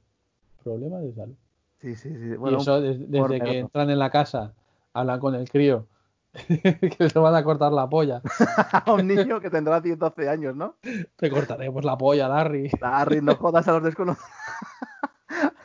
[0.65, 1.35] Problemas de salud.
[1.81, 2.35] Sí, sí, sí.
[2.45, 4.53] y eso des- desde, pobre que entran en la casa,
[4.93, 5.87] hablan con el crío,
[6.49, 8.21] que se van a cortar la polla.
[8.73, 10.75] a un niño que tendrá 10, 12 años, ¿no?
[11.17, 12.71] Te cortaremos la polla, Larry.
[12.81, 14.29] Larry, no jodas a los desconocidos.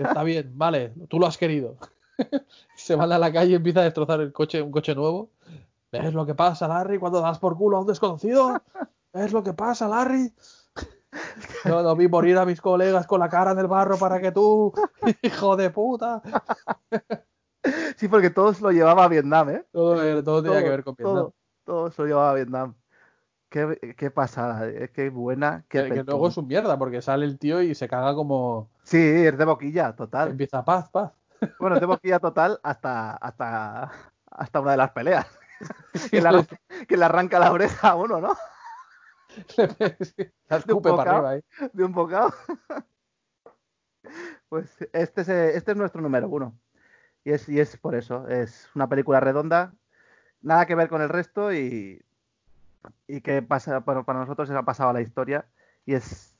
[0.03, 1.77] Está bien, vale, tú lo has querido.
[2.75, 5.31] se van a la calle y empieza a destrozar el coche, un coche nuevo.
[5.91, 8.61] ¿Ves lo que pasa, Larry, cuando das por culo a un desconocido?
[9.13, 10.33] ¿Ves lo que pasa, Larry?
[11.65, 14.31] Yo no vi morir a mis colegas con la cara en el barro para que
[14.31, 14.73] tú,
[15.21, 16.21] hijo de puta.
[17.97, 19.65] Sí, porque todos lo llevaba a Vietnam, ¿eh?
[19.71, 21.15] Todo, eh, todo tenía que ver con Vietnam.
[21.15, 21.33] Todo,
[21.65, 22.75] todo se lo llevaba a Vietnam.
[23.51, 25.65] Qué, qué pasada, eh, qué buena.
[25.67, 28.69] Qué Que, luego es un mierda, porque sale el tío y se caga como.
[28.83, 30.29] Sí, es de boquilla, total.
[30.29, 31.11] Empieza paz, paz.
[31.59, 33.91] Bueno, es de boquilla total hasta, hasta,
[34.31, 35.27] hasta una de las peleas.
[36.11, 36.47] que, le, arran-
[36.87, 38.37] que le arranca la oreja a uno, ¿no?
[40.47, 41.27] La escupe un para bocado.
[41.27, 41.69] arriba, ¿eh?
[41.73, 42.33] De un bocado.
[44.47, 46.57] Pues este es, eh, este es nuestro número uno.
[47.25, 48.29] Y es, y es por eso.
[48.29, 49.73] Es una película redonda.
[50.41, 52.01] Nada que ver con el resto y,
[53.07, 55.45] y que pasa, bueno, para nosotros se ha pasado a la historia.
[55.85, 56.35] Y es,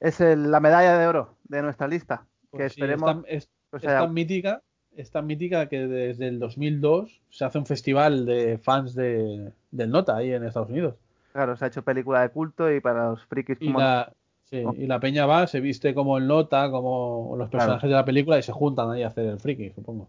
[0.00, 2.24] es el- la medalla de oro de nuestra lista.
[2.52, 3.10] que Pues sí, esperemos.
[3.10, 4.62] es tan- es- o es sea, tan mítica,
[4.96, 9.90] es tan mítica que desde el 2002 se hace un festival de fans de, del
[9.90, 10.94] Nota ahí en Estados Unidos.
[11.32, 14.12] claro, se ha hecho película de culto y para los frikis Y como la,
[14.44, 18.04] sí, y la peña va, se viste como el Nota, como los personajes de la
[18.04, 20.08] película y se juntan ahí a hacer el friki, supongo.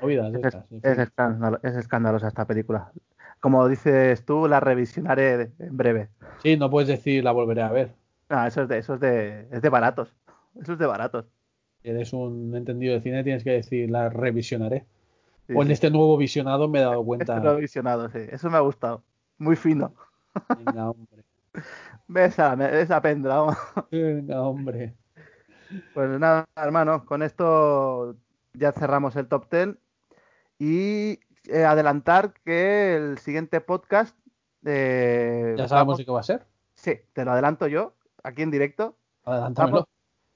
[0.00, 2.92] Movidas de Es, estas, es escándalo- es escandalosa esta película.
[3.44, 6.08] Como dices tú, la revisionaré en breve.
[6.42, 7.94] Sí, no puedes decir la volveré a ver.
[8.30, 10.16] Ah, eso es de, eso es de, es de baratos.
[10.58, 11.26] Eso es de baratos.
[11.82, 14.86] Si eres un entendido de cine, tienes que decir la revisionaré.
[15.46, 15.72] Sí, o en sí.
[15.74, 17.36] este nuevo visionado me he dado cuenta.
[17.36, 18.20] Este revisionado, sí.
[18.30, 19.02] Eso me ha gustado.
[19.36, 19.92] Muy fino.
[20.64, 21.22] Venga, hombre.
[22.08, 23.40] Besa, esa pendra.
[23.40, 23.58] vamos.
[23.90, 24.94] Venga, hombre.
[25.92, 28.16] Pues nada, hermano, con esto
[28.54, 29.76] ya cerramos el top 10
[30.58, 34.16] y eh, adelantar que el siguiente podcast
[34.64, 36.46] eh, Ya sabemos qué va a ser.
[36.74, 38.96] sí, te lo adelanto yo aquí en directo.
[39.24, 39.76] Adelántamelo.
[39.76, 39.88] Vamos,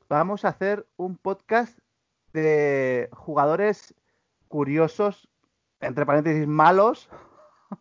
[0.09, 1.79] vamos a hacer un podcast
[2.33, 3.95] de jugadores
[4.49, 5.29] curiosos,
[5.81, 7.09] entre paréntesis malos,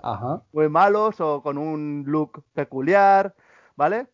[0.01, 0.43] Ajá.
[0.53, 3.35] muy malos o con un look peculiar,
[3.75, 4.07] ¿vale?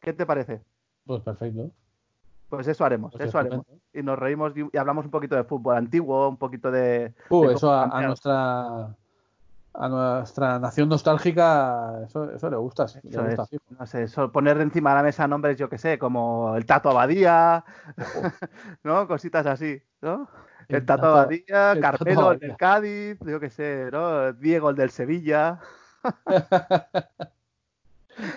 [0.00, 0.62] ¿Qué te parece?
[1.04, 1.70] Pues perfecto.
[2.50, 3.64] Pues eso haremos, Pues eso haremos.
[3.94, 7.14] Y nos reímos y hablamos un poquito de fútbol antiguo, un poquito de...
[7.30, 8.88] Uh, de eso a, nuestra
[9.72, 13.62] a nuestra nación nostálgica, eso, eso le gusta, sí, le Eso gusta, es, fijo.
[13.78, 17.64] no sé, poner encima de la mesa nombres, yo que sé, como el Tato Abadía,
[18.82, 19.06] ¿no?
[19.06, 20.28] Cositas así, ¿no?
[20.68, 24.32] El, El Tato Tato- Abadía, el Tato Carmelo, el del Cádiz, yo que sé, ¿no?
[24.32, 25.60] Diego, el del Sevilla.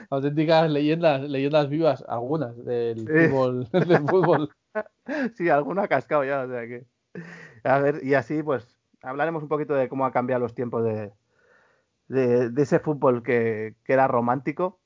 [0.09, 4.49] Auténticas leyendas, leyendas vivas, algunas del fútbol, del fútbol.
[5.35, 6.85] Sí, alguno ha cascado ya, o sea que...
[7.63, 11.11] A ver, y así pues hablaremos un poquito de cómo ha cambiado los tiempos de,
[12.07, 14.79] de, de ese fútbol que, que era romántico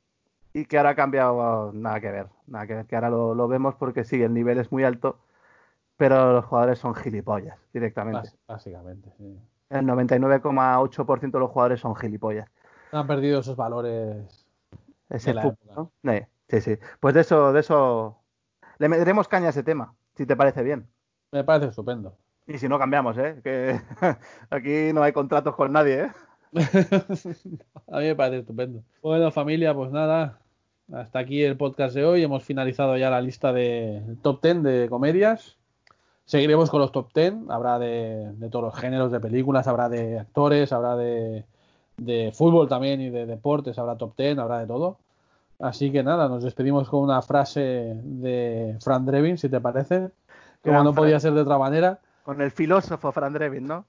[0.54, 3.48] y que ahora ha cambiado nada que ver, nada que ver, que ahora lo, lo
[3.48, 5.20] vemos porque sí, el nivel es muy alto,
[5.98, 8.20] pero los jugadores son gilipollas directamente.
[8.22, 9.40] Bás- Básicamente, sí.
[9.70, 12.50] El 99,8% de los jugadores son gilipollas.
[12.92, 14.37] Han perdido esos valores.
[15.10, 15.92] Ese De fútbol.
[16.04, 16.22] ¿no?
[16.50, 16.78] Sí, sí.
[17.00, 18.18] Pues de eso, de eso
[18.78, 20.88] le meteremos caña a ese tema, si te parece bien.
[21.32, 22.16] Me parece estupendo.
[22.48, 23.42] Y si no cambiamos, ¿eh?
[23.44, 23.80] Que
[24.50, 26.12] aquí no hay contratos con nadie, ¿eh?
[27.92, 28.82] A mí me parece estupendo.
[29.02, 30.40] Bueno, familia, pues nada.
[30.94, 32.24] Hasta aquí el podcast de hoy.
[32.24, 35.58] Hemos finalizado ya la lista de top 10 de comedias.
[36.24, 40.20] Seguiremos con los top 10, habrá de, de todos los géneros de películas, habrá de
[40.20, 41.46] actores, habrá de,
[41.98, 44.98] de fútbol también y de deportes, habrá top 10, habrá de todo.
[45.60, 50.12] Así que nada, nos despedimos con una frase de Fran Drevin, si te parece,
[50.64, 52.00] como no podía ser de otra manera.
[52.24, 53.86] Con el filósofo Fran Drebin, ¿no?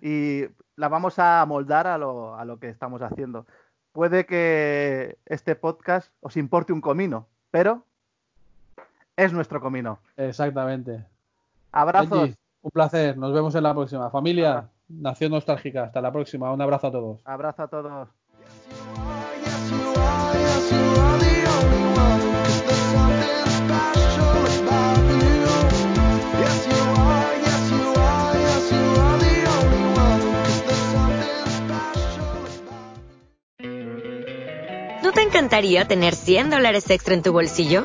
[0.00, 0.44] Y
[0.76, 3.46] la vamos a moldar a lo, a lo que estamos haciendo.
[3.92, 7.84] Puede que este podcast os importe un comino, pero
[9.16, 9.98] es nuestro comino.
[10.16, 11.04] Exactamente.
[11.72, 12.10] Abrazos.
[12.10, 14.10] Benji, un placer, nos vemos en la próxima.
[14.10, 14.68] Familia.
[15.00, 16.52] Nación Nostálgica, hasta la próxima.
[16.52, 17.20] Un abrazo a todos.
[17.24, 18.08] Abrazo a todos.
[35.02, 37.84] ¿No te encantaría tener 100 dólares extra en tu bolsillo?